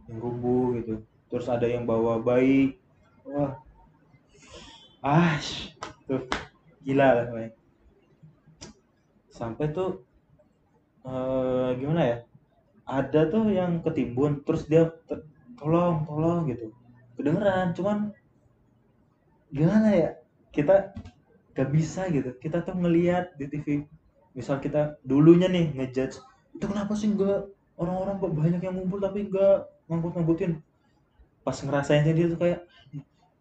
yang 0.09 0.17
rubuh 0.19 0.75
gitu. 0.79 1.03
Terus 1.29 1.47
ada 1.47 1.67
yang 1.69 1.85
bawa 1.85 2.19
bayi. 2.19 2.79
Wah. 3.27 3.59
Ah 4.99 5.39
tuh 6.09 6.25
gila 6.83 7.07
lah 7.15 7.25
Bay. 7.31 7.58
Sampai 9.39 9.71
tuh 9.71 10.03
eh, 11.07 11.69
gimana 11.79 12.01
ya 12.03 12.17
ada 12.83 13.21
tuh 13.31 13.47
yang 13.47 13.79
ketimbun 13.79 14.43
terus 14.43 14.67
dia 14.67 14.91
tolong 15.55 16.03
tolong 16.03 16.51
gitu. 16.51 16.75
Kedengeran 17.15 17.71
cuman 17.77 17.97
gimana 19.55 19.87
ya 19.95 20.09
kita 20.51 20.91
gak 21.55 21.69
bisa 21.71 22.11
gitu. 22.11 22.35
Kita 22.43 22.67
tuh 22.67 22.75
ngelihat 22.75 23.39
di 23.39 23.45
TV 23.47 23.67
misal 24.37 24.61
kita 24.61 24.99
dulunya 25.03 25.49
nih 25.49 25.73
ngejudge 25.73 26.21
itu 26.53 26.65
kenapa 26.69 26.93
sih 26.93 27.09
nggak 27.11 27.49
orang-orang 27.79 28.15
kok 28.21 28.33
banyak 28.35 28.61
yang 28.61 28.75
ngumpul 28.77 28.99
tapi 29.01 29.25
nggak 29.27 29.67
ngangkut-ngangkutin 29.89 30.61
pas 31.41 31.57
ngerasain 31.57 32.05
dia 32.05 32.27
tuh 32.29 32.39
kayak 32.39 32.59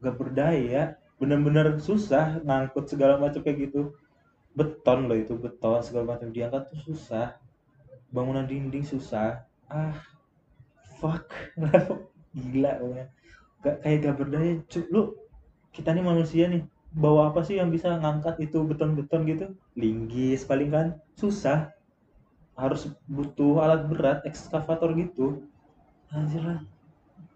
nggak 0.00 0.14
berdaya 0.16 0.82
bener-bener 1.18 1.76
susah 1.82 2.40
ngangkut 2.46 2.88
segala 2.88 3.18
macam 3.18 3.42
kayak 3.42 3.68
gitu 3.68 3.92
beton 4.58 5.06
loh 5.06 5.14
itu 5.14 5.38
beton 5.38 5.78
segala 5.86 6.18
macam. 6.18 6.34
Diangkat 6.34 6.74
tuh 6.74 6.80
susah. 6.90 7.38
Bangunan 8.10 8.42
dinding 8.42 8.82
susah. 8.82 9.46
Ah 9.70 9.94
fuck. 10.98 11.30
Gila 12.34 12.82
pokoknya. 12.82 13.06
Gak 13.62 13.76
kayak 13.82 13.98
gak 14.02 14.16
berdaya 14.18 14.52
Cuk, 14.70 14.86
lu 14.90 15.02
kita 15.74 15.94
nih 15.94 16.02
manusia 16.02 16.46
nih 16.50 16.62
bawa 16.94 17.30
apa 17.30 17.42
sih 17.46 17.58
yang 17.58 17.70
bisa 17.70 17.94
ngangkat 17.94 18.38
itu 18.42 18.58
beton-beton 18.66 19.22
gitu? 19.30 19.46
Linggis 19.78 20.42
paling 20.42 20.70
kan. 20.74 20.86
Susah. 21.14 21.70
Harus 22.58 22.90
butuh 23.06 23.62
alat 23.62 23.86
berat 23.86 24.18
ekskavator 24.26 24.90
gitu. 24.98 25.46
Anjir 26.10 26.42
lah. 26.42 26.60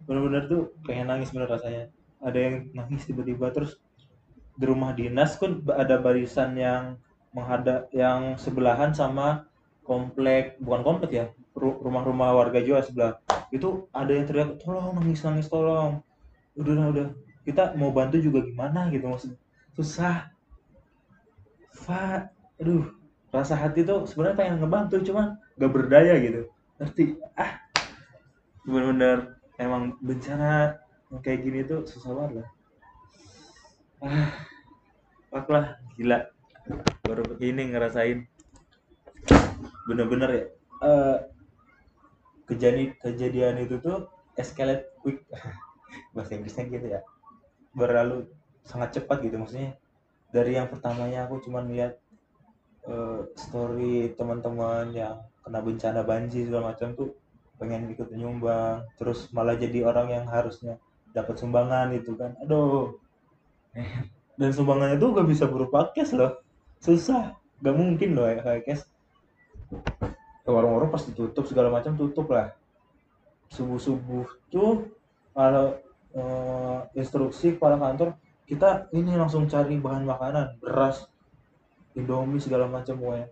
Bener-bener 0.03 0.51
tuh 0.51 0.75
pengen 0.83 1.15
nangis 1.15 1.31
bener 1.31 1.47
rasanya. 1.47 1.87
Ada 2.19 2.39
yang 2.39 2.55
nangis 2.75 3.07
tiba-tiba 3.07 3.55
terus 3.55 3.79
di 4.53 4.65
rumah 4.69 4.93
dinas 4.93 5.39
kan 5.41 5.65
ada 5.73 5.97
barisan 6.03 6.55
yang 6.59 7.01
menghadap 7.33 7.89
yang 7.97 8.37
sebelahan 8.37 8.93
sama 8.93 9.49
komplek 9.83 10.61
bukan 10.63 10.83
komplek 10.85 11.11
ya 11.11 11.27
ru- 11.57 11.81
rumah-rumah 11.81 12.33
warga 12.37 12.61
juga 12.61 12.85
sebelah. 12.85 13.13
Itu 13.53 13.89
ada 13.93 14.13
yang 14.13 14.25
teriak 14.29 14.61
tolong 14.61 14.97
nangis 15.01 15.25
nangis 15.25 15.49
tolong. 15.49 16.01
Udah 16.57 16.73
udah 16.77 16.87
udah. 16.93 17.07
Kita 17.43 17.75
mau 17.75 17.91
bantu 17.91 18.23
juga 18.23 18.45
gimana 18.45 18.89
gitu 18.93 19.09
maksud 19.09 19.33
susah. 19.75 20.31
Fa, 21.73 22.29
aduh. 22.61 22.93
Rasa 23.33 23.57
hati 23.57 23.81
tuh 23.81 24.05
sebenarnya 24.05 24.37
pengen 24.37 24.57
ngebantu 24.61 25.01
cuman 25.09 25.41
gak 25.57 25.73
berdaya 25.73 26.21
gitu. 26.21 26.53
Ngerti? 26.77 27.17
Ah. 27.33 27.65
Bener-bener 28.69 29.41
emang 29.57 29.97
bencana 30.05 30.77
kayak 31.25 31.41
gini 31.41 31.65
tuh 31.65 31.89
susah 31.89 32.13
banget 32.13 32.45
lah. 32.45 32.49
Ah. 34.05 34.31
Fuck 35.33 35.49
lah 35.49 35.81
gila 35.97 36.29
baru 37.13 37.37
ini 37.45 37.73
ngerasain. 37.75 38.25
Bener-bener 39.85 40.31
ya. 40.31 40.45
Eh, 40.83 41.19
kejadian 42.49 42.97
kejadian 42.99 43.55
itu 43.63 43.77
tuh 43.83 44.09
escalate 44.39 44.89
quick. 45.03 45.23
Bahasa 46.17 46.39
Inggrisnya 46.39 46.65
gitu 46.73 46.87
ya. 46.89 47.01
Berlalu 47.77 48.31
sangat 48.65 48.97
cepat 48.97 49.21
gitu 49.27 49.37
maksudnya. 49.37 49.77
Dari 50.33 50.57
yang 50.57 50.73
pertamanya 50.73 51.29
aku 51.29 51.45
cuma 51.45 51.61
lihat 51.61 52.01
eh, 52.89 53.21
story 53.37 54.17
teman-teman 54.17 54.95
yang 54.97 55.21
kena 55.43 55.61
bencana 55.61 56.01
banjir 56.07 56.49
segala 56.49 56.73
macam 56.73 56.95
tuh 56.95 57.13
pengen 57.59 57.91
ikut 57.95 58.11
menyumbang 58.11 58.83
terus 58.99 59.31
malah 59.31 59.55
jadi 59.55 59.87
orang 59.87 60.11
yang 60.11 60.27
harusnya 60.27 60.79
dapat 61.13 61.37
sumbangan 61.37 61.93
itu 61.93 62.17
kan. 62.17 62.35
Aduh. 62.43 62.97
Dan 64.41 64.49
sumbangannya 64.49 64.97
tuh 64.97 65.13
gak 65.13 65.29
bisa 65.29 65.45
berupa 65.45 65.93
cash 65.93 66.17
loh 66.17 66.42
susah. 66.83 67.39
Gak 67.63 67.77
mungkin 67.79 68.19
loh 68.19 68.27
ya 68.27 68.43
kayak 68.43 68.67
cash 68.67 68.83
warung-warung 70.43 70.91
pasti 70.91 71.15
tutup 71.15 71.47
segala 71.47 71.71
macam 71.71 71.95
tutup 71.95 72.27
lah. 72.29 72.51
Subuh-subuh 73.55 74.27
tuh 74.51 74.91
kalau 75.33 75.79
eh, 76.13 76.79
instruksi 76.99 77.57
kepala 77.57 77.79
kantor 77.79 78.19
kita 78.45 78.91
ini 78.93 79.15
langsung 79.15 79.47
cari 79.47 79.79
bahan 79.79 80.05
makanan 80.05 80.59
beras 80.59 81.07
indomie 81.95 82.43
segala 82.43 82.67
macam 82.67 82.99
pokoknya. 82.99 83.31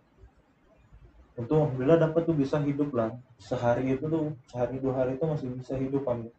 Untung 1.37 1.59
alhamdulillah 1.67 1.99
dapat 1.99 2.23
tuh 2.25 2.37
bisa 2.39 2.63
hidup 2.63 2.95
lah. 2.95 3.13
Sehari 3.43 3.99
itu 3.99 4.07
tuh 4.07 4.39
sehari 4.49 4.79
dua 4.79 5.03
hari 5.03 5.19
itu 5.19 5.25
masih 5.27 5.51
bisa 5.51 5.75
hidup 5.75 6.07
kami 6.07 6.31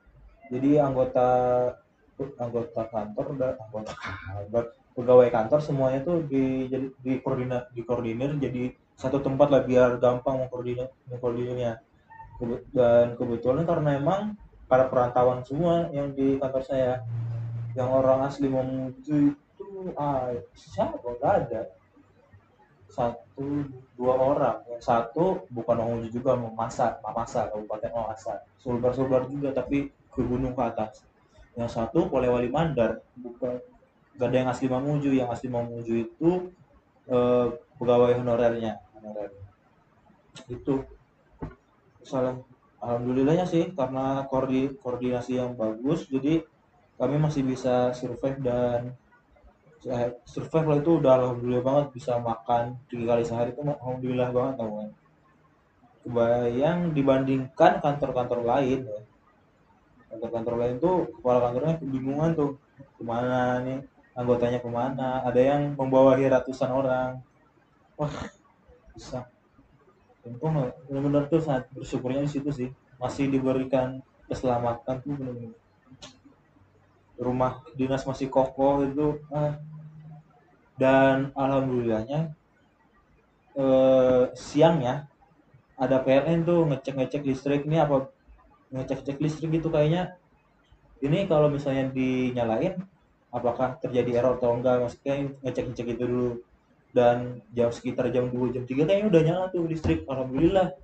jadi 0.52 0.84
anggota 0.84 1.28
anggota 2.38 2.82
kantor 2.92 3.26
dan 3.40 3.56
anggota 3.56 3.94
kantor 3.96 4.64
pegawai 4.92 5.32
kantor 5.32 5.60
semuanya 5.64 6.04
tuh 6.04 6.28
di 6.28 6.68
jadi 6.68 6.88
di 7.00 7.14
koordinat 7.24 7.72
di 7.72 7.82
koordinir 7.88 8.36
jadi 8.36 8.76
satu 9.02 9.18
tempat 9.24 9.50
lah 9.50 9.66
biar 9.66 9.98
gampang 9.98 10.46
mengkoordinir 10.46 10.94
mengkoordinirnya. 11.10 11.82
Dan 12.74 13.18
kebetulan 13.18 13.66
karena 13.66 13.98
emang 13.98 14.38
para 14.70 14.90
perantauan 14.90 15.42
semua 15.42 15.90
yang 15.90 16.14
di 16.14 16.38
kantor 16.38 16.62
saya. 16.62 17.02
Yang 17.74 17.90
orang 17.90 18.20
asli 18.30 18.48
Mamuju 18.52 19.34
itu 19.34 19.66
ah 19.98 20.30
siapa? 20.54 21.02
Nggak 21.02 21.34
ada. 21.46 21.62
Satu 22.92 23.66
dua 23.98 24.14
orang. 24.22 24.58
Yang 24.70 24.84
satu 24.86 25.50
bukan 25.50 25.82
Mamuju 25.82 26.08
juga 26.14 26.38
Mamasa 26.38 27.02
Mamasa 27.02 27.50
Kabupaten 27.50 27.90
Mamasa. 27.90 28.46
Sulbar 28.62 28.94
Sulbar 28.94 29.26
juga 29.26 29.50
tapi 29.50 29.90
ke 30.14 30.22
gunung 30.22 30.54
ke 30.54 30.62
atas. 30.62 31.02
Yang 31.58 31.74
satu 31.74 32.06
Polewali 32.06 32.54
Mandar 32.54 33.02
bukan 33.18 33.58
gak 34.20 34.28
ada 34.28 34.38
yang 34.44 34.50
asli 34.52 34.68
Mamuju 34.68 35.10
yang 35.14 35.30
asli 35.32 35.48
Mamuju 35.48 35.94
itu 36.08 36.30
eh, 37.08 37.48
pegawai 37.80 38.18
honorernya 38.20 38.80
honorer. 38.98 39.32
Itu. 40.48 40.84
Salah 42.02 42.42
alhamdulillahnya 42.82 43.46
sih 43.46 43.64
karena 43.78 44.26
koordi- 44.26 44.74
koordinasi 44.82 45.38
yang 45.38 45.54
bagus 45.54 46.10
jadi 46.10 46.42
kami 46.98 47.22
masih 47.22 47.46
bisa 47.46 47.94
survive 47.94 48.42
dan 48.42 48.98
ya, 49.86 50.18
survive 50.26 50.66
lah 50.66 50.78
itu 50.82 50.92
udah 50.98 51.12
alhamdulillah 51.22 51.66
banget 51.66 51.86
bisa 51.94 52.18
makan 52.18 52.82
tiga 52.90 53.14
kali 53.14 53.24
sehari 53.26 53.54
itu 53.54 53.62
alhamdulillah 53.62 54.30
banget 54.34 54.54
tau 54.58 54.72
kan 54.82 54.90
kebayang 56.02 56.80
dibandingkan 56.98 57.78
kantor-kantor 57.78 58.42
lain 58.42 58.90
ya. 58.90 59.02
Kantor-kantor 60.10 60.56
lain 60.58 60.76
tuh 60.82 60.96
kepala 61.22 61.40
kantornya 61.46 61.78
kebingungan 61.78 62.32
tuh 62.34 62.52
ke 62.98 63.04
mana 63.06 63.62
nih 63.62 63.80
anggotanya 64.16 64.60
ke 64.60 64.70
mana. 64.70 65.24
Ada 65.24 65.42
yang 65.42 65.62
membawahi 65.76 66.28
ratusan 66.32 66.70
orang. 66.72 67.22
Wah 67.96 68.16
bisa. 68.94 69.28
Untung 70.22 70.70
benar-benar 70.86 71.26
tuh 71.32 71.42
saat 71.42 71.66
bersyukurnya 71.74 72.26
di 72.26 72.32
situ 72.32 72.50
sih. 72.54 72.70
Masih 73.02 73.32
diberikan 73.32 74.04
keselamatan 74.30 75.02
tuh 75.02 75.14
benar-benar. 75.18 75.58
Rumah 77.22 77.54
dinas 77.78 78.06
masih 78.06 78.34
kokoh 78.34 78.82
itu 78.86 79.22
ah. 79.30 79.62
dan 80.82 81.30
alhamdulillahnya 81.38 82.34
eh, 83.54 84.24
siangnya 84.34 85.06
ada 85.78 86.02
PLN 86.02 86.46
tuh 86.46 86.66
ngecek-ngecek 86.66 87.22
listrik 87.26 87.62
ini 87.70 87.78
apa 87.78 88.10
ngecek-cek 88.74 89.18
listrik 89.22 89.50
gitu 89.62 89.70
kayaknya. 89.70 90.18
Ini 91.02 91.26
kalau 91.26 91.50
misalnya 91.50 91.90
dinyalain 91.90 92.78
apakah 93.32 93.80
terjadi 93.80 94.22
error 94.22 94.36
atau 94.38 94.60
enggak 94.60 94.84
maksudnya 94.84 95.32
ngecek-ngecek 95.42 95.88
itu 95.98 96.06
dulu. 96.06 96.32
Dan 96.92 97.40
jam 97.56 97.72
sekitar 97.72 98.12
jam 98.12 98.28
2 98.28 98.52
jam 98.52 98.64
3 98.68 98.84
kayaknya 98.84 99.08
udah 99.08 99.22
nyala 99.24 99.46
tuh 99.48 99.64
listrik 99.64 100.04
alhamdulillah. 100.12 100.76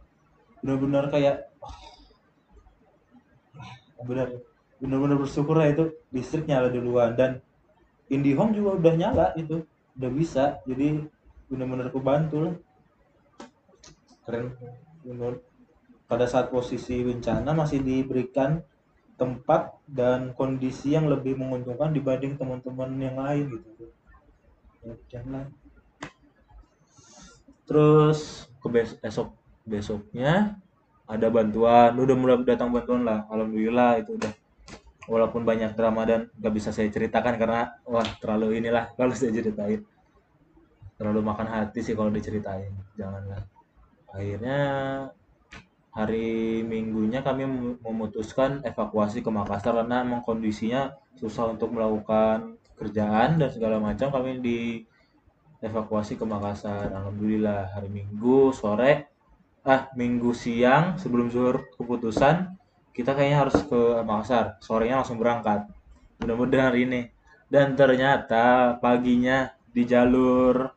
Benar-benar 0.64 1.12
kayak 1.12 1.52
oh, 4.00 4.06
benar 4.08 4.32
benar-benar 4.80 5.18
bersyukur 5.20 5.60
lah 5.60 5.68
itu 5.68 5.92
listrik 6.16 6.48
nyala 6.48 6.72
duluan. 6.72 7.12
Dan 7.20 7.44
IndiHome 8.08 8.56
juga 8.56 8.80
udah 8.80 8.94
nyala 8.96 9.26
itu 9.36 9.68
udah 10.00 10.12
bisa 10.16 10.64
jadi 10.64 11.04
benar-benar 11.52 11.92
kebantu 11.92 12.38
lah. 12.48 12.56
Keren 14.24 14.56
menurut 15.04 15.44
pada 16.08 16.24
saat 16.24 16.48
posisi 16.48 17.04
bencana 17.04 17.52
masih 17.52 17.84
diberikan 17.84 18.64
tempat 19.18 19.74
dan 19.90 20.32
kondisi 20.38 20.94
yang 20.94 21.10
lebih 21.10 21.34
menguntungkan 21.34 21.90
dibanding 21.90 22.38
teman-teman 22.38 22.90
yang 23.02 23.18
lain 23.18 23.46
gitu. 23.58 23.90
Jangan. 25.10 25.50
Terus 27.68 28.48
ke 28.62 28.68
besok 28.70 29.34
besoknya 29.68 30.56
ada 31.10 31.28
bantuan. 31.34 31.92
Udah 31.98 32.16
mulai 32.16 32.40
datang 32.46 32.70
bantuan 32.70 33.04
lah. 33.04 33.26
Alhamdulillah 33.28 34.00
itu 34.00 34.16
udah. 34.16 34.34
Walaupun 35.08 35.48
banyak 35.48 35.72
drama 35.72 36.04
dan 36.04 36.28
gak 36.36 36.52
bisa 36.52 36.76
saya 36.76 36.92
ceritakan 36.92 37.40
karena 37.40 37.80
wah 37.88 38.06
terlalu 38.20 38.60
inilah. 38.60 38.92
Kalau 39.00 39.16
saya 39.18 39.34
ceritain. 39.34 39.82
Terlalu 40.98 41.22
makan 41.22 41.48
hati 41.48 41.86
sih 41.86 41.94
kalau 41.94 42.10
diceritain. 42.10 42.74
Janganlah. 42.98 43.46
Akhirnya 44.10 44.60
hari 45.98 46.62
minggunya 46.62 47.26
kami 47.26 47.50
memutuskan 47.82 48.62
evakuasi 48.62 49.26
ke 49.26 49.34
Makassar 49.34 49.74
karena 49.82 50.06
memang 50.06 50.22
kondisinya 50.22 50.94
susah 51.18 51.50
untuk 51.50 51.74
melakukan 51.74 52.62
kerjaan 52.78 53.42
dan 53.42 53.50
segala 53.50 53.82
macam. 53.82 54.14
Kami 54.14 54.38
di 54.38 54.86
evakuasi 55.58 56.22
ke 56.22 56.26
Makassar. 56.30 56.94
Alhamdulillah 56.94 57.74
hari 57.74 57.90
minggu 57.90 58.54
sore 58.54 59.10
ah 59.66 59.90
minggu 59.98 60.32
siang 60.38 61.02
sebelum 61.02 61.34
zuhur 61.34 61.66
keputusan 61.76 62.56
kita 62.94 63.18
kayaknya 63.18 63.50
harus 63.50 63.58
ke 63.66 63.82
Makassar. 64.06 64.62
Sorenya 64.62 65.02
langsung 65.02 65.18
berangkat. 65.18 65.66
Mudah-mudahan 66.22 66.70
hari 66.70 66.86
ini. 66.86 67.02
Dan 67.50 67.74
ternyata 67.74 68.78
paginya 68.78 69.50
di 69.74 69.82
jalur 69.82 70.70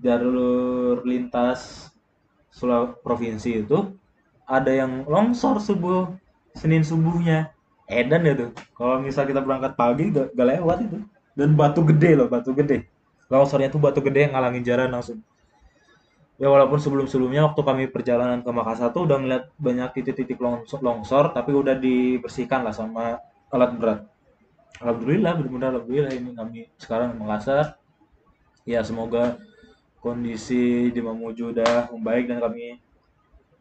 jalur 0.00 1.04
lintas 1.04 1.89
Sulawesi 2.60 3.00
provinsi 3.00 3.50
itu 3.64 3.96
ada 4.44 4.68
yang 4.68 5.08
longsor 5.08 5.64
subuh 5.64 6.12
Senin 6.52 6.84
subuhnya. 6.84 7.56
Edan 7.90 8.22
ya 8.22 8.36
tuh. 8.36 8.50
Kalau 8.76 9.00
misal 9.02 9.26
kita 9.26 9.42
berangkat 9.42 9.74
pagi 9.74 10.12
gak, 10.12 10.36
gak 10.36 10.48
lewat 10.60 10.78
itu. 10.84 10.98
Dan 11.34 11.56
batu 11.56 11.80
gede 11.82 12.20
loh 12.20 12.28
batu 12.28 12.52
gede. 12.52 12.84
Longsornya 13.32 13.72
tuh 13.72 13.80
batu 13.80 14.04
gede 14.04 14.28
yang 14.28 14.32
ngalangin 14.36 14.62
jalan 14.62 14.92
langsung. 14.92 15.24
Ya 16.40 16.48
walaupun 16.48 16.80
sebelum-sebelumnya 16.80 17.52
waktu 17.52 17.60
kami 17.60 17.84
perjalanan 17.92 18.40
ke 18.40 18.48
Makassar 18.48 18.96
tuh 18.96 19.04
udah 19.04 19.20
ngeliat 19.20 19.44
banyak 19.60 19.92
titik-titik 19.92 20.40
longsor, 20.40 20.80
longsor 20.80 21.36
tapi 21.36 21.52
udah 21.52 21.76
dibersihkan 21.76 22.64
lah 22.64 22.72
sama 22.72 23.20
alat 23.52 23.70
berat. 23.76 24.00
Alhamdulillah 24.80 25.36
benar-benar 25.36 25.70
Alhamdulillah 25.76 26.12
ini 26.16 26.30
kami 26.32 26.58
sekarang 26.80 27.18
Makassar. 27.20 27.76
Ya 28.64 28.80
semoga 28.80 29.36
kondisi 30.00 30.88
di 30.88 31.00
Mamuju 31.04 31.52
udah 31.52 31.92
membaik 31.92 32.26
dan 32.26 32.40
kami 32.40 32.80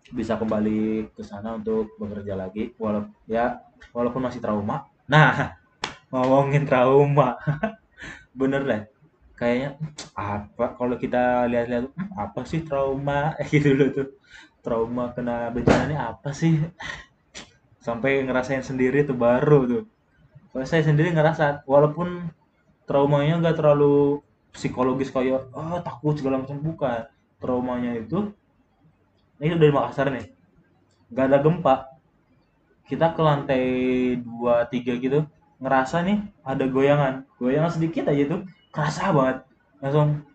bisa 0.09 0.39
kembali 0.39 1.11
ke 1.13 1.21
sana 1.21 1.59
untuk 1.59 1.93
bekerja 1.99 2.33
lagi. 2.33 2.73
Walaupun 2.79 3.13
ya 3.29 3.59
walaupun 3.93 4.21
masih 4.25 4.41
trauma. 4.41 4.87
Nah 5.05 5.53
ngomongin 6.11 6.65
trauma. 6.65 7.37
Bener 8.39 8.63
deh. 8.65 8.81
Kayaknya 9.35 9.79
apa 10.15 10.75
kalau 10.75 10.95
kita 10.99 11.47
lihat-lihat 11.47 11.91
hmm, 11.91 12.09
apa 12.15 12.41
sih 12.47 12.63
trauma? 12.63 13.35
Gitu 13.51 13.75
loh 13.75 13.89
tuh. 13.93 14.07
Trauma 14.59 15.11
kena 15.15 15.51
bencana 15.51 15.83
ini 15.87 15.95
apa 15.95 16.31
sih? 16.35 16.55
Sampai 17.79 18.23
ngerasain 18.23 18.63
sendiri 18.63 19.07
tuh 19.07 19.15
baru 19.15 19.67
tuh. 19.67 19.83
Kalau 20.49 20.65
saya 20.65 20.83
sendiri 20.83 21.13
ngerasa 21.13 21.63
walaupun 21.69 22.27
traumanya 22.89 23.37
nggak 23.37 23.61
terlalu 23.61 24.25
psikologis 24.53 25.13
kayak 25.13 25.49
oh, 25.53 25.79
takut 25.81 26.17
segala 26.17 26.41
macam. 26.41 26.59
Bukan. 26.59 27.07
Traumanya 27.39 27.95
itu 27.95 28.35
ini 29.39 29.55
dari 29.55 29.71
Makassar 29.71 30.11
nih. 30.11 30.27
Nggak 31.09 31.25
ada 31.31 31.37
gempa. 31.39 31.75
Kita 32.83 33.15
ke 33.15 33.21
lantai 33.23 33.63
dua 34.19 34.67
tiga 34.67 34.97
gitu 34.99 35.23
ngerasa 35.59 36.03
nih 36.03 36.19
ada 36.43 36.65
goyangan. 36.67 37.23
Goyangan 37.39 37.71
sedikit 37.71 38.11
aja 38.11 38.23
tuh 38.27 38.41
kerasa 38.75 39.15
banget. 39.15 39.37
Langsung. 39.79 40.27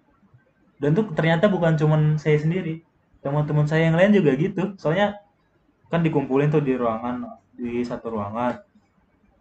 Dan 0.81 0.91
tuh 0.97 1.13
ternyata 1.13 1.53
bukan 1.53 1.77
cuman 1.77 2.17
saya 2.17 2.41
sendiri. 2.41 2.81
Teman-teman 3.21 3.69
saya 3.69 3.89
yang 3.89 3.97
lain 3.97 4.17
juga 4.17 4.33
gitu. 4.37 4.73
Soalnya 4.81 5.21
kan 5.93 6.01
dikumpulin 6.01 6.49
tuh 6.49 6.65
di 6.65 6.77
ruangan 6.77 7.29
di 7.57 7.85
satu 7.85 8.17
ruangan. 8.17 8.65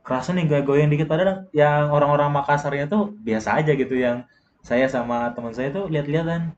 Kerasa 0.04 0.36
nih 0.36 0.52
gak 0.52 0.68
goyang 0.68 0.92
dikit. 0.92 1.08
Padahal 1.08 1.48
yang 1.56 1.88
orang-orang 1.88 2.28
Makassarnya 2.36 2.92
tuh 2.92 3.16
biasa 3.24 3.64
aja 3.64 3.72
gitu 3.72 3.96
yang 3.96 4.28
saya 4.64 4.88
sama 4.88 5.28
teman 5.36 5.52
saya 5.52 5.70
tuh 5.76 5.92
lihat-lihatan 5.92 6.56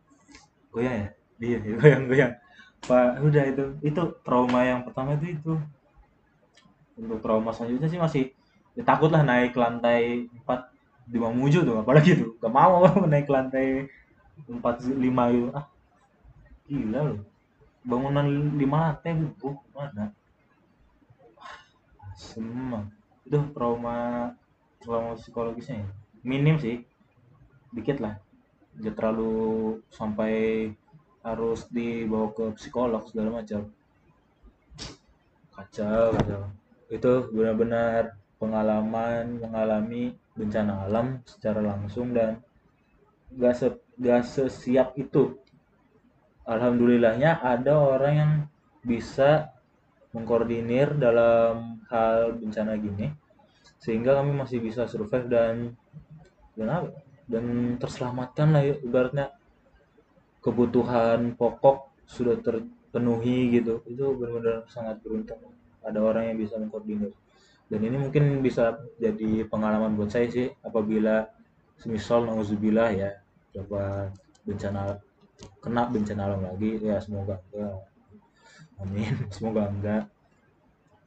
goyang 0.69 0.95
ya? 1.01 1.09
Iya, 1.41 1.57
goyang-goyang. 1.81 2.33
Pak 2.85 3.19
udah 3.25 3.43
itu. 3.49 3.65
Itu 3.81 4.01
trauma 4.21 4.61
yang 4.61 4.85
pertama 4.85 5.17
itu 5.17 5.35
itu. 5.35 5.53
Untuk 6.95 7.19
trauma 7.19 7.51
selanjutnya 7.51 7.89
sih 7.89 7.99
masih 7.99 8.23
ya, 8.77 8.85
takut 8.85 9.09
lah 9.11 9.25
naik 9.25 9.57
lantai 9.57 10.29
4 10.45 11.09
di 11.09 11.17
Mamuju 11.17 11.65
tuh 11.65 11.81
apalagi 11.81 12.15
tuh. 12.21 12.37
Gak 12.39 12.53
mau 12.53 12.85
naik 13.11 13.27
lantai 13.27 13.89
4 14.47 14.53
5 14.53 15.01
gitu. 15.01 15.49
Ah 15.51 15.65
gila 16.69 16.99
loh. 17.09 17.19
Bangunan 17.85 18.25
lima 18.57 18.77
lantai 18.93 19.17
bu 19.17 19.57
mana? 19.73 20.13
Semua. 22.13 22.85
Itu 23.25 23.41
trauma 23.51 24.29
trauma 24.77 25.17
psikologisnya 25.17 25.81
ya? 25.81 25.87
Minim 26.21 26.61
sih 26.61 26.85
dikit 27.75 27.99
lah. 27.99 28.15
Gak 28.79 28.95
terlalu 28.95 29.79
sampai 29.91 30.33
harus 31.25 31.67
dibawa 31.67 32.31
ke 32.31 32.55
psikolog 32.55 33.03
segala 33.11 33.43
macam. 33.43 33.67
Kacau 35.51 36.15
kacau. 36.15 36.41
Itu 36.87 37.27
benar-benar 37.35 38.15
pengalaman 38.39 39.43
mengalami 39.43 40.15
bencana 40.35 40.87
alam 40.87 41.19
secara 41.27 41.59
langsung 41.63 42.15
dan 42.15 42.39
gak, 43.35 43.55
se, 43.55 43.67
gak 43.99 44.23
sesiap 44.23 44.95
itu. 44.95 45.35
Alhamdulillahnya 46.45 47.41
ada 47.41 47.73
orang 47.73 48.13
yang 48.15 48.31
bisa 48.85 49.49
mengkoordinir 50.13 50.95
dalam 50.95 51.81
hal 51.89 52.37
bencana 52.37 52.77
gini 52.77 53.09
sehingga 53.81 54.15
kami 54.21 54.31
masih 54.31 54.61
bisa 54.61 54.87
survive 54.87 55.27
dan 55.27 55.55
dan 56.55 56.67
apa 56.71 57.04
dan 57.25 57.75
terselamatkan 57.81 58.47
lah 58.53 58.63
ya 58.63 58.75
ibaratnya. 58.81 59.33
Kebutuhan 60.41 61.33
pokok 61.33 62.05
sudah 62.05 62.37
terpenuhi 62.37 63.57
gitu. 63.57 63.81
Itu 63.89 64.13
benar-benar 64.13 64.69
sangat 64.69 65.01
beruntung. 65.01 65.41
Ada 65.81 65.97
orang 66.01 66.29
yang 66.29 66.37
bisa 66.37 66.61
mengkoordinir. 66.61 67.13
Dan 67.65 67.81
ini 67.81 67.97
mungkin 67.97 68.45
bisa 68.45 68.77
jadi 69.01 69.49
pengalaman 69.49 69.97
buat 69.97 70.13
saya 70.13 70.29
sih 70.29 70.53
apabila 70.61 71.25
semisal 71.81 72.29
nauzubillah 72.29 72.93
ya 72.93 73.09
coba 73.51 74.13
bencana 74.45 75.01
kena 75.59 75.89
bencana 75.89 76.21
alam 76.29 76.41
lagi 76.45 76.77
ya 76.77 77.01
semoga 77.01 77.41
enggak. 77.49 77.73
Amin. 78.75 79.15
Semoga 79.33 79.71
enggak. 79.71 80.03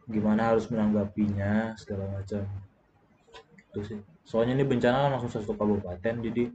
Gimana 0.09 0.57
harus 0.57 0.67
menanggapinya 0.73 1.77
segala 1.77 2.09
macam. 2.09 2.49
Itu 3.69 3.81
sih 3.85 4.01
soalnya 4.29 4.61
ini 4.61 4.65
bencana 4.69 5.09
kan 5.09 5.11
langsung 5.17 5.33
satu 5.33 5.57
kabupaten 5.57 6.21
jadi 6.21 6.53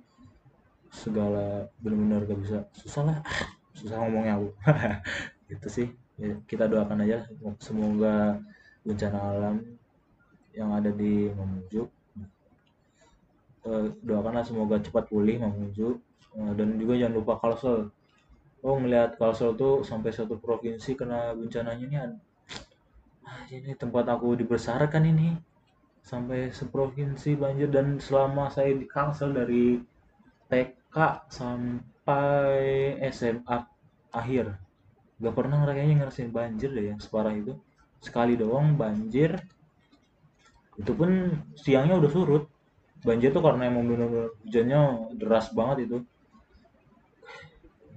segala 0.94 1.66
benar-benar 1.82 2.30
gak 2.30 2.40
bisa. 2.46 2.58
Susah 2.78 3.02
lah. 3.02 3.18
Susah 3.82 3.98
ngomongnya 4.06 4.38
aku. 4.38 4.50
Gitu 5.50 5.68
sih. 5.74 5.88
Ya, 6.22 6.38
kita 6.46 6.70
doakan 6.70 7.02
aja. 7.02 7.26
Semoga 7.58 8.38
bencana 8.86 9.18
alam 9.18 9.56
yang 10.54 10.70
ada 10.70 10.94
di 10.94 11.34
Mamuju 11.34 11.90
eh, 13.64 13.86
doakanlah 14.06 14.46
semoga 14.46 14.78
cepat 14.78 15.10
pulih 15.10 15.42
Mamuju. 15.42 15.98
Eh, 16.38 16.52
dan 16.54 16.78
juga 16.78 16.94
jangan 17.00 17.16
lupa 17.18 17.34
Kalsel. 17.42 17.90
Oh 18.62 18.78
ngelihat 18.78 19.18
Kalsel 19.18 19.58
tuh 19.58 19.82
sampai 19.82 20.14
satu 20.14 20.38
provinsi 20.38 20.94
kena 20.96 21.34
bencananya 21.36 21.84
ini 21.84 21.98
ah, 22.00 23.44
ini 23.52 23.76
tempat 23.76 24.08
aku 24.08 24.40
dibesarkan 24.40 25.04
ini 25.04 25.36
sampai 26.04 26.52
seprovinsi 26.52 27.40
banjir 27.40 27.72
dan 27.72 27.98
selama 27.98 28.52
saya 28.52 28.76
di 28.76 28.86
Kalsel 28.86 29.32
dari 29.32 29.80
TK 30.52 30.98
sampai 31.32 33.00
SMA 33.10 33.58
akhir. 34.12 34.54
Gak 35.24 35.36
pernah 35.36 35.64
kayaknya 35.64 36.04
ngerasain 36.04 36.30
banjir 36.30 36.70
deh 36.76 36.92
yang 36.92 37.00
separah 37.00 37.34
itu. 37.34 37.56
Sekali 38.04 38.36
doang 38.36 38.76
banjir 38.76 39.40
itu 40.76 40.92
pun 40.92 41.40
siangnya 41.56 41.98
udah 41.98 42.12
surut. 42.12 42.44
Banjir 43.04 43.32
tuh 43.32 43.44
karena 43.44 43.72
emang 43.72 43.88
bener-bener 43.88 44.36
hujannya 44.44 44.82
deras 45.16 45.50
banget 45.56 45.88
itu. 45.88 45.98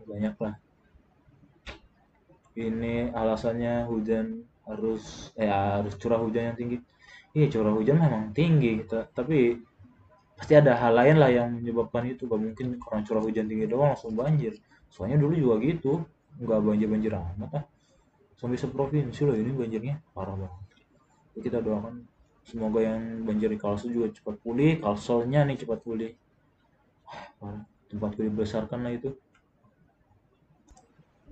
Banyak 0.07 0.35
lah 0.38 0.55
ini 2.57 3.12
alasannya 3.12 3.85
hujan 3.85 4.49
harus 4.64 5.31
eh 5.37 5.47
harus 5.47 5.95
curah 6.01 6.19
hujan 6.19 6.53
yang 6.53 6.57
tinggi 6.57 6.77
iya 7.37 7.46
curah 7.53 7.77
hujan 7.77 8.01
memang 8.01 8.33
tinggi 8.33 8.81
kita 8.81 9.12
tapi 9.12 9.61
pasti 10.37 10.53
ada 10.57 10.72
hal 10.77 10.92
lain 10.96 11.16
lah 11.20 11.29
yang 11.29 11.49
menyebabkan 11.61 12.09
itu. 12.09 12.25
Gak 12.25 12.40
mungkin 12.40 12.66
karena 12.81 13.01
curah 13.05 13.22
hujan 13.25 13.44
tinggi 13.44 13.68
doang 13.68 13.92
langsung 13.92 14.16
banjir. 14.16 14.57
Soalnya 14.88 15.20
dulu 15.20 15.37
juga 15.37 15.55
gitu 15.61 15.92
nggak 16.37 16.61
banjir 16.64 16.88
banjir 16.88 17.12
amat 17.16 17.53
ah. 17.61 17.64
Sampai 18.37 18.61
seprovinsi 18.61 19.25
loh 19.25 19.37
ini 19.37 19.53
banjirnya 19.53 20.01
parah 20.16 20.37
banget. 20.37 20.64
Kita 21.37 21.61
doakan 21.61 22.05
semoga 22.44 22.81
yang 22.81 23.25
banjir 23.29 23.53
di 23.53 23.59
Kalsel 23.61 23.92
juga 23.92 24.09
cepat 24.12 24.40
pulih 24.40 24.81
Kalselnya 24.81 25.44
nih 25.49 25.57
cepat 25.61 25.81
pulih. 25.85 26.12
Wah, 27.40 27.64
tempatku 27.92 28.20
dibesarkan 28.25 28.81
lah 28.85 28.92
itu. 28.96 29.12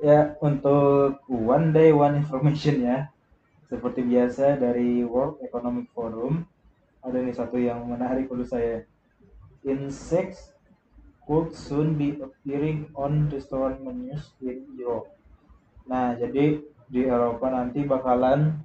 Ya 0.01 0.37
untuk 0.45 1.25
one 1.29 1.73
day 1.73 1.93
one 1.93 2.21
information 2.21 2.85
ya 2.85 3.09
seperti 3.69 4.05
biasa 4.05 4.61
dari 4.61 5.05
World 5.05 5.41
Economic 5.45 5.89
Forum 5.93 6.45
ada 7.05 7.21
nih 7.21 7.37
satu 7.37 7.61
yang 7.61 7.85
menarik 7.85 8.29
menurut 8.29 8.49
saya 8.49 8.85
insects 9.65 10.53
could 11.25 11.57
soon 11.57 11.97
be 11.97 12.17
appearing 12.21 12.89
on 12.97 13.29
restaurant 13.33 13.81
menus 13.81 14.33
in 14.45 14.65
Europe 14.77 15.13
nah 15.85 16.17
jadi 16.17 16.61
di 16.89 17.01
Eropa 17.05 17.49
nanti 17.49 17.85
bakalan 17.85 18.65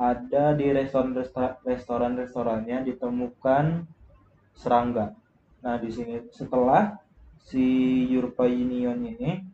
ada 0.00 0.56
di 0.56 0.72
restoran-restorannya 0.72 2.88
ditemukan 2.88 3.84
serangga. 4.56 5.12
Nah, 5.60 5.76
di 5.76 5.92
sini 5.92 6.24
setelah 6.32 6.96
si 7.44 7.60
European 8.08 8.64
Union 8.64 8.96
ini 9.04 9.44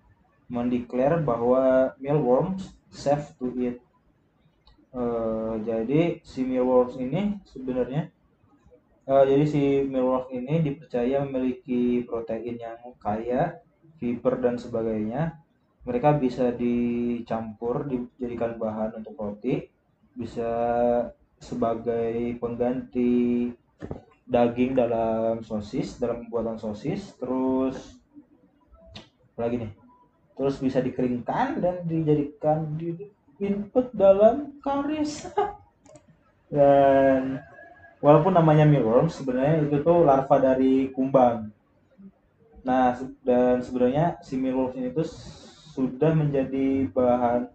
mendeklar 0.46 1.18
bahwa 1.26 1.90
mealworms 1.98 2.78
safe 2.94 3.34
to 3.42 3.50
eat. 3.58 3.82
Uh, 4.94 5.60
jadi 5.66 6.22
si 6.24 6.46
mealworms 6.46 6.96
ini 6.96 7.36
sebenarnya 7.44 8.08
uh, 9.06 9.24
jadi 9.28 9.44
si 9.44 9.62
mealworms 9.84 10.32
ini 10.32 10.64
dipercaya 10.64 11.26
memiliki 11.26 12.04
protein 12.06 12.56
yang 12.56 12.78
kaya, 13.00 13.60
fiber 14.00 14.40
dan 14.40 14.56
sebagainya. 14.56 15.36
Mereka 15.86 16.18
bisa 16.18 16.50
dicampur 16.50 17.86
dijadikan 17.86 18.58
bahan 18.58 18.98
untuk 18.98 19.14
roti 19.14 19.70
bisa 20.16 20.50
sebagai 21.38 22.40
pengganti 22.40 23.52
daging 24.26 24.74
dalam 24.74 25.44
sosis 25.46 26.02
dalam 26.02 26.26
pembuatan 26.26 26.58
sosis 26.58 27.14
terus 27.14 28.00
lagi 29.38 29.62
nih 29.62 29.72
terus 30.34 30.58
bisa 30.58 30.82
dikeringkan 30.82 31.62
dan 31.62 31.86
dijadikan 31.86 32.74
di 32.74 32.90
input 33.40 33.92
dalam 33.92 34.56
karis. 34.60 35.28
Dan 36.46 37.42
walaupun 37.98 38.36
namanya 38.36 38.64
mealworms 38.68 39.18
sebenarnya 39.18 39.66
itu 39.66 39.82
tuh 39.82 40.06
larva 40.06 40.36
dari 40.38 40.90
kumbang. 40.94 41.50
Nah 42.62 42.94
dan 43.26 43.62
sebenarnya 43.62 44.20
si 44.22 44.38
mealworms 44.38 44.76
ini 44.78 44.88
tuh 44.94 45.08
sudah 45.76 46.12
menjadi 46.16 46.88
bahan 46.90 47.50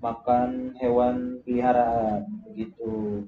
makan 0.00 0.76
hewan 0.78 1.42
peliharaan 1.42 2.24
begitu. 2.46 3.26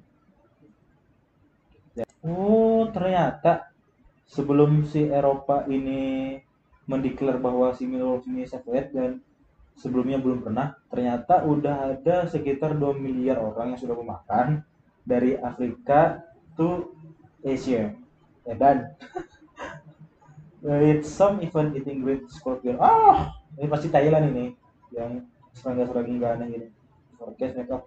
Oh 2.23 2.87
ternyata 2.91 3.71
sebelum 4.29 4.85
si 4.87 5.09
Eropa 5.09 5.65
ini 5.67 6.37
mendeklar 6.89 7.37
bahwa 7.37 7.73
si 7.77 7.85
Milwaukee 7.85 8.33
ini 8.33 8.49
satelit 8.49 8.93
dan 8.97 9.21
sebelumnya 9.79 10.19
belum 10.19 10.43
pernah. 10.43 10.75
Ternyata 10.91 11.47
udah 11.47 11.97
ada 11.97 12.27
sekitar 12.27 12.75
2 12.75 12.99
miliar 12.99 13.39
orang 13.39 13.75
yang 13.75 13.81
sudah 13.81 13.97
memakan 13.97 14.67
dari 15.07 15.39
Afrika 15.39 16.27
to 16.59 16.93
Asia. 17.41 17.95
Ya 18.45 18.55
dan 18.59 18.99
with 20.61 21.07
some 21.07 21.39
even 21.41 21.71
eating 21.79 22.03
great 22.03 22.27
scorpion 22.27 22.83
ah 22.83 23.31
ini 23.55 23.71
pasti 23.71 23.87
Thailand 23.93 24.35
ini 24.35 24.45
yang 24.91 25.23
serangga-serangga 25.55 26.35
aneh 26.35 26.47
gini 26.51 26.67
forecast 27.15 27.55
makeup 27.63 27.87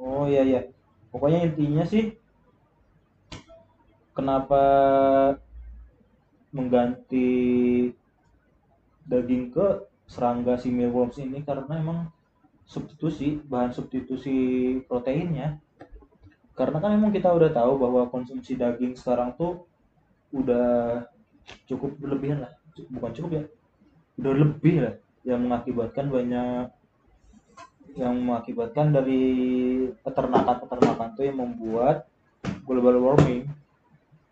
oh 0.00 0.24
iya 0.24 0.42
iya. 0.44 0.60
Pokoknya 1.08 1.48
intinya 1.48 1.88
sih 1.88 2.12
kenapa 4.12 4.60
mengganti 6.52 7.28
daging 9.08 9.48
ke 9.52 9.87
serangga 10.08 10.56
si 10.56 10.72
mealworms 10.72 11.20
ini 11.20 11.44
karena 11.44 11.78
emang 11.78 11.98
substitusi 12.64 13.40
bahan 13.44 13.76
substitusi 13.76 14.36
proteinnya. 14.88 15.60
Karena 16.56 16.82
kan 16.82 16.90
emang 16.96 17.14
kita 17.14 17.30
udah 17.30 17.52
tahu 17.54 17.78
bahwa 17.78 18.08
konsumsi 18.10 18.58
daging 18.58 18.98
sekarang 18.98 19.36
tuh 19.38 19.68
udah 20.34 21.06
cukup 21.68 21.94
berlebihan 22.00 22.42
lah. 22.48 22.52
Bukan 22.90 23.12
cukup 23.14 23.30
ya. 23.36 23.44
Udah 24.18 24.32
lebih 24.34 24.76
lah 24.82 24.94
yang 25.22 25.44
mengakibatkan 25.44 26.08
banyak 26.10 26.66
yang 27.98 28.14
mengakibatkan 28.22 28.94
dari 28.94 29.22
peternakan-peternakan 30.06 31.08
itu 31.18 31.22
yang 31.28 31.38
membuat 31.38 32.06
global 32.66 32.96
warming. 33.02 33.46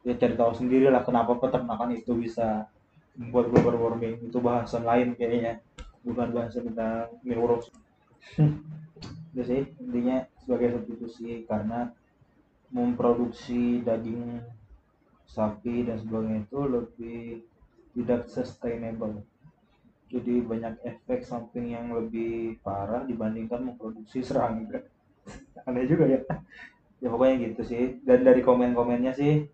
Ya 0.07 0.15
cari 0.15 0.39
tahu 0.39 0.55
sendiri 0.55 0.87
lah 0.87 1.03
kenapa 1.03 1.35
peternakan 1.35 1.99
itu 1.99 2.15
bisa 2.15 2.71
membuat 3.17 3.53
global 3.53 3.77
warming 3.81 4.21
itu 4.23 4.39
bahasan 4.39 4.85
lain 4.85 5.17
kayaknya. 5.17 5.61
Bukan 6.07 6.31
bahasan 6.31 6.71
tentang 6.71 7.19
mealworms 7.27 7.73
itu 9.37 9.43
sih 9.45 9.63
intinya 9.77 10.25
sebagai 10.41 10.81
substitusi 10.81 11.45
karena 11.45 11.93
memproduksi 12.73 13.85
daging 13.85 14.41
sapi 15.29 15.85
dan 15.85 16.01
sebagainya 16.01 16.49
itu 16.49 16.61
lebih 16.65 17.21
tidak 17.93 18.33
sustainable. 18.33 19.21
Jadi 20.09 20.41
banyak 20.41 20.81
efek 20.87 21.27
samping 21.27 21.75
yang 21.75 21.93
lebih 21.93 22.63
parah 22.63 23.03
dibandingkan 23.05 23.75
memproduksi 23.75 24.23
serangga 24.23 24.87
aneh 25.69 25.85
juga 25.85 26.09
ya. 26.09 26.21
Ya 27.03 27.09
pokoknya 27.13 27.53
gitu 27.53 27.63
sih. 27.67 27.85
Dan 28.07 28.25
dari 28.25 28.41
komen-komennya 28.41 29.13
sih 29.13 29.45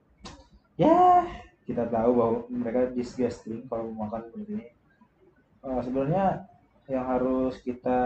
ya 0.78 1.26
kita 1.62 1.86
tahu 1.86 2.10
bahwa 2.18 2.38
mereka 2.50 2.90
disgusting 2.90 3.66
kalau 3.70 3.94
makan 3.94 4.26
seperti 4.26 4.50
ini. 4.58 4.66
Uh, 5.62 5.78
sebenarnya 5.78 6.50
yang 6.90 7.06
harus 7.06 7.54
kita 7.62 8.00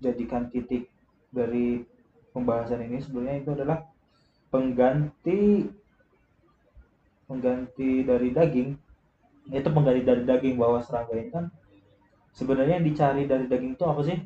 jadikan 0.00 0.48
titik 0.48 0.88
dari 1.28 1.84
pembahasan 2.32 2.88
ini 2.88 2.98
sebenarnya 3.04 3.44
itu 3.44 3.50
adalah 3.52 3.78
pengganti 4.48 5.68
pengganti 7.28 8.04
dari 8.04 8.28
daging. 8.32 8.70
Itu 9.52 9.68
pengganti 9.68 10.02
dari 10.04 10.22
daging 10.24 10.56
bahwa 10.56 10.80
serangga 10.80 11.14
ini 11.16 11.30
kan 11.32 11.44
sebenarnya 12.32 12.80
yang 12.80 12.86
dicari 12.88 13.22
dari 13.28 13.44
daging 13.44 13.76
itu 13.76 13.84
apa 13.84 14.00
sih? 14.08 14.18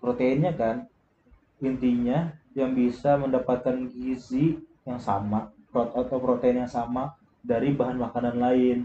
Proteinnya 0.00 0.56
kan. 0.56 0.88
Intinya 1.60 2.32
yang 2.56 2.72
bisa 2.72 3.18
mendapatkan 3.18 3.90
gizi 3.92 4.56
yang 4.88 5.02
sama 5.02 5.52
atau 5.74 6.16
protein 6.16 6.64
yang 6.64 6.70
sama 6.70 7.17
dari 7.42 7.74
bahan 7.74 7.98
makanan 7.98 8.36
lain. 8.38 8.78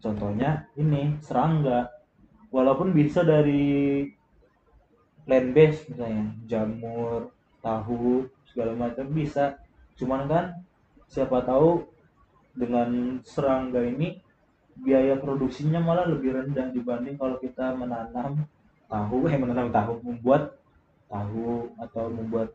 Contohnya 0.00 0.68
ini 0.76 1.16
serangga. 1.24 1.90
Walaupun 2.52 2.94
bisa 2.94 3.26
dari 3.26 4.06
plant 5.26 5.50
based 5.50 5.90
misalnya 5.90 6.24
jamur 6.46 7.34
tahu 7.60 8.30
segala 8.48 8.72
macam 8.78 9.06
bisa. 9.10 9.58
Cuman 9.98 10.30
kan 10.30 10.44
siapa 11.10 11.42
tahu 11.42 11.86
dengan 12.56 13.20
serangga 13.26 13.82
ini 13.84 14.22
biaya 14.76 15.16
produksinya 15.16 15.80
malah 15.80 16.04
lebih 16.08 16.36
rendah 16.36 16.68
dibanding 16.72 17.16
kalau 17.16 17.40
kita 17.40 17.72
menanam 17.72 18.44
tahu 18.86 19.28
eh 19.28 19.36
menanam 19.40 19.72
tahu 19.72 20.04
membuat 20.04 20.60
tahu 21.08 21.72
atau 21.80 22.12
membuat 22.12 22.52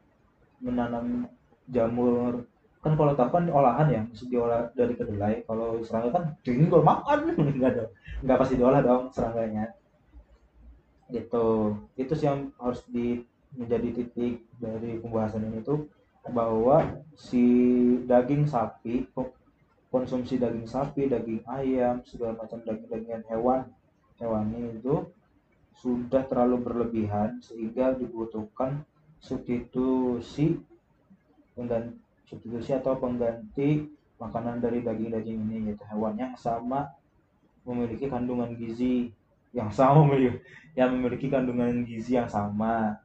menanam 0.61 1.25
jamur 1.65 2.45
kan 2.81 2.97
kalau 2.97 3.13
tahu 3.13 3.29
kan 3.29 3.45
olahan 3.53 3.87
ya 3.89 4.01
diolah 4.25 4.73
dari 4.73 4.93
kedelai. 4.97 5.45
Kalau 5.45 5.81
serangga 5.85 6.09
kan 6.17 6.23
tinggal 6.41 6.81
makan. 6.81 7.37
Nggak 7.57 7.71
ada 7.77 7.83
nggak 8.21 8.37
pasti 8.37 8.53
diolah 8.57 8.81
dong 8.85 9.09
serangganya. 9.09 9.73
Gitu. 11.09 11.75
Itu 11.97 12.13
sih 12.13 12.29
yang 12.29 12.53
harus 12.61 12.85
di 12.87 13.25
menjadi 13.51 13.89
titik 13.91 14.47
dari 14.61 15.01
pembahasan 15.01 15.43
ini 15.43 15.59
tuh 15.65 15.89
bahwa 16.31 17.01
si 17.17 17.43
daging 18.05 18.47
sapi 18.47 19.09
konsumsi 19.91 20.39
daging 20.39 20.69
sapi, 20.69 21.11
daging 21.11 21.43
ayam, 21.51 21.99
segala 22.07 22.39
macam 22.39 22.63
daging-dagingan 22.63 23.27
hewan 23.27 23.67
hewani 24.21 24.79
itu 24.79 25.03
sudah 25.83 26.23
terlalu 26.29 26.63
berlebihan 26.63 27.43
sehingga 27.43 27.91
dibutuhkan 27.97 28.87
substitusi 29.19 30.61
pengganti 31.57 32.00
substitusi 32.31 32.71
atau 32.71 32.95
pengganti 32.95 33.91
makanan 34.15 34.63
dari 34.63 34.79
daging-daging 34.79 35.37
ini 35.51 35.57
yaitu 35.67 35.83
hewan 35.91 36.15
yang 36.15 36.31
sama 36.39 36.87
memiliki 37.67 38.07
kandungan 38.07 38.55
gizi 38.55 39.11
yang 39.51 39.67
sama 39.67 40.15
yang 40.79 40.89
memiliki 40.95 41.27
kandungan 41.27 41.83
gizi 41.83 42.15
yang 42.15 42.31
sama 42.31 42.95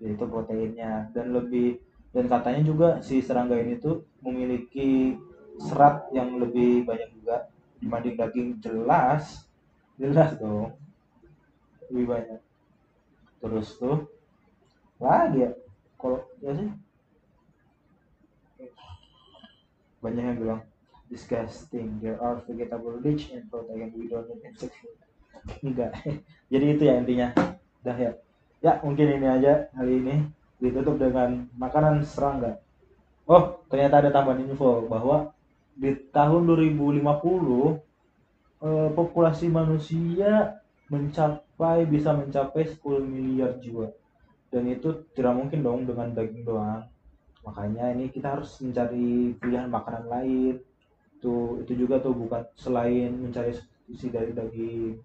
yaitu 0.00 0.24
proteinnya. 0.24 1.12
Dan 1.12 1.36
lebih 1.36 1.76
dan 2.16 2.32
katanya 2.32 2.62
juga 2.64 2.88
si 3.04 3.20
serangga 3.20 3.60
ini 3.60 3.76
tuh 3.76 4.08
memiliki 4.24 5.20
serat 5.60 6.08
yang 6.16 6.40
lebih 6.40 6.88
banyak 6.88 7.12
juga. 7.20 7.52
Dibanding 7.82 8.16
daging 8.16 8.48
jelas 8.64 9.44
jelas 10.00 10.32
dong. 10.40 10.72
Lebih 11.92 12.06
banyak. 12.08 12.40
Terus 13.44 13.68
tuh 13.76 14.08
lagi 15.02 15.44
ya 15.44 15.50
kalau 15.98 16.22
ya 16.38 16.54
sih 16.54 16.70
banyak 20.02 20.24
yang 20.26 20.38
bilang 20.38 20.60
disgusting 21.06 22.02
there 22.02 22.18
are 22.18 22.42
vegetable 22.44 22.98
rich 23.00 23.30
in 23.30 23.46
protein 23.46 23.94
we 23.94 24.10
don't 24.10 24.26
need 24.26 24.42
insect 24.42 24.74
food 24.82 24.98
enggak. 25.62 25.92
Jadi 26.52 26.64
itu 26.76 26.82
ya 26.86 26.94
intinya. 26.98 27.28
Dah 27.82 27.96
ya. 27.98 28.12
Ya 28.62 28.78
mungkin 28.82 29.18
ini 29.18 29.26
aja 29.26 29.68
kali 29.74 29.98
ini. 29.98 30.16
Ditutup 30.62 30.94
dengan 30.94 31.50
makanan 31.58 32.06
serangga. 32.06 32.62
Oh 33.26 33.62
ternyata 33.66 34.02
ada 34.02 34.10
tambahan 34.14 34.46
info 34.46 34.86
bahwa 34.86 35.34
di 35.74 35.94
tahun 36.14 36.46
2050 36.46 37.02
eh, 37.02 38.90
populasi 38.94 39.46
manusia 39.50 40.62
mencapai 40.86 41.88
bisa 41.88 42.14
mencapai 42.14 42.68
10 42.68 42.78
miliar 43.02 43.58
jiwa. 43.58 43.90
Dan 44.52 44.68
itu 44.68 45.08
tidak 45.16 45.34
mungkin 45.34 45.64
dong 45.64 45.88
dengan 45.88 46.12
daging 46.12 46.44
doang 46.44 46.91
makanya 47.42 47.90
ini 47.94 48.10
kita 48.10 48.38
harus 48.38 48.58
mencari 48.62 49.34
pilihan 49.38 49.68
makanan 49.68 50.06
lain. 50.06 50.54
Tuh 51.22 51.62
itu 51.62 51.86
juga 51.86 52.02
tuh 52.02 52.14
bukan 52.14 52.42
selain 52.58 53.14
mencari 53.14 53.54
substitusi 53.54 54.10
dari 54.10 54.30
daging 54.34 54.98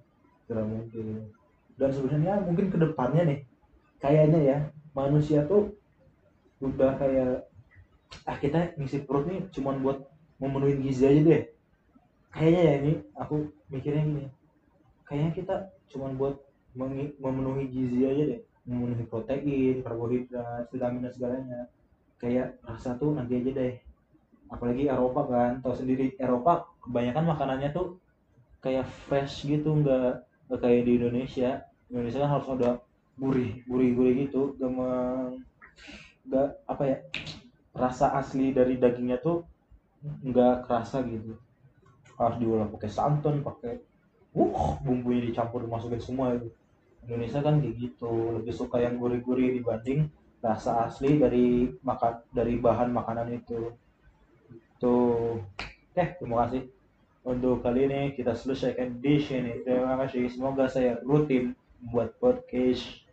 tidak 0.45 0.65
mungkin. 0.65 1.29
Dan 1.77 1.89
sebenarnya 1.93 2.41
mungkin 2.41 2.73
ke 2.73 2.77
depannya 2.77 3.23
nih 3.25 3.39
kayaknya 4.01 4.39
ya 4.41 4.57
manusia 4.93 5.45
tuh 5.45 5.73
udah 6.61 6.97
kayak 6.97 7.45
ah 8.25 8.37
kita 8.37 8.73
ngisi 8.77 9.05
perut 9.05 9.29
nih 9.29 9.45
cuman 9.53 9.81
buat 9.85 9.97
memenuhi 10.41 10.81
gizi 10.81 11.05
aja 11.05 11.21
deh. 11.21 11.43
Kayaknya 12.33 12.61
ya 12.61 12.73
ini 12.81 12.91
aku 13.17 13.35
mikirnya 13.69 14.03
gini 14.05 14.25
kayaknya 15.07 15.31
kita 15.33 15.55
cuman 15.95 16.19
buat 16.19 16.35
memenuhi 17.17 17.65
gizi 17.71 18.05
aja 18.05 18.23
deh. 18.35 18.41
Memenuhi 18.67 19.07
protein 19.07 19.79
karbohidrat 19.81 20.67
vitamin 20.69 21.07
dan 21.07 21.13
segalanya 21.15 21.59
kayak 22.17 22.61
rasa 22.65 22.97
tuh 22.97 23.13
nanti 23.13 23.41
aja 23.41 23.51
deh. 23.53 23.73
Apalagi 24.47 24.87
Eropa 24.87 25.27
kan 25.27 25.59
tau 25.59 25.75
sendiri 25.75 26.15
Eropa 26.17 26.65
kebanyakan 26.83 27.25
makanannya 27.27 27.69
tuh 27.75 27.99
kayak 28.63 28.87
fresh 29.07 29.45
gitu 29.45 29.75
nggak 29.81 30.23
kayak 30.59 30.87
di 30.87 30.91
Indonesia. 30.97 31.61
Indonesia 31.87 32.19
kan 32.23 32.31
harus 32.39 32.49
ada 32.51 32.69
gurih 33.17 33.65
gurih 33.65 33.97
gurih 33.97 34.13
gitu 34.29 34.53
gak 34.61 34.69
nggak 36.27 36.47
apa 36.69 36.83
ya 36.85 36.97
rasa 37.73 38.13
asli 38.13 38.53
dari 38.53 38.77
dagingnya 38.77 39.17
tuh 39.21 39.45
nggak 40.01 40.65
kerasa 40.65 41.03
gitu. 41.05 41.37
Harus 42.17 42.37
diolah 42.41 42.67
pakai 42.71 42.89
santan 42.89 43.45
pakai 43.45 43.77
uh 44.37 44.77
bumbunya 44.85 45.29
dicampur 45.29 45.65
dimasukin 45.65 46.01
semua 46.01 46.37
itu 46.37 46.49
Indonesia 47.07 47.39
kan 47.39 47.63
kayak 47.63 47.75
gitu 47.79 48.37
lebih 48.37 48.53
suka 48.53 48.83
yang 48.83 48.99
gurih-gurih 48.99 49.57
dibanding 49.57 50.11
rasa 50.43 50.85
asli 50.85 51.17
dari 51.17 51.71
makan 51.81 52.21
dari 52.29 52.59
bahan 52.59 52.89
makanan 52.93 53.33
itu. 53.33 53.73
Tuh 54.77 55.41
eh 55.97 56.13
terima 56.19 56.45
kasih. 56.45 56.69
Untuk 57.27 57.59
kali 57.59 57.91
ini 57.91 58.01
kita 58.15 58.37
selesaikan 58.37 59.03
di 59.03 59.19
sini 59.19 59.65
terima 59.65 59.99
kasih. 60.05 60.31
Semoga 60.31 60.69
saya 60.69 61.01
rutin 61.03 61.57
buat 61.91 62.15
podcast 62.21 63.06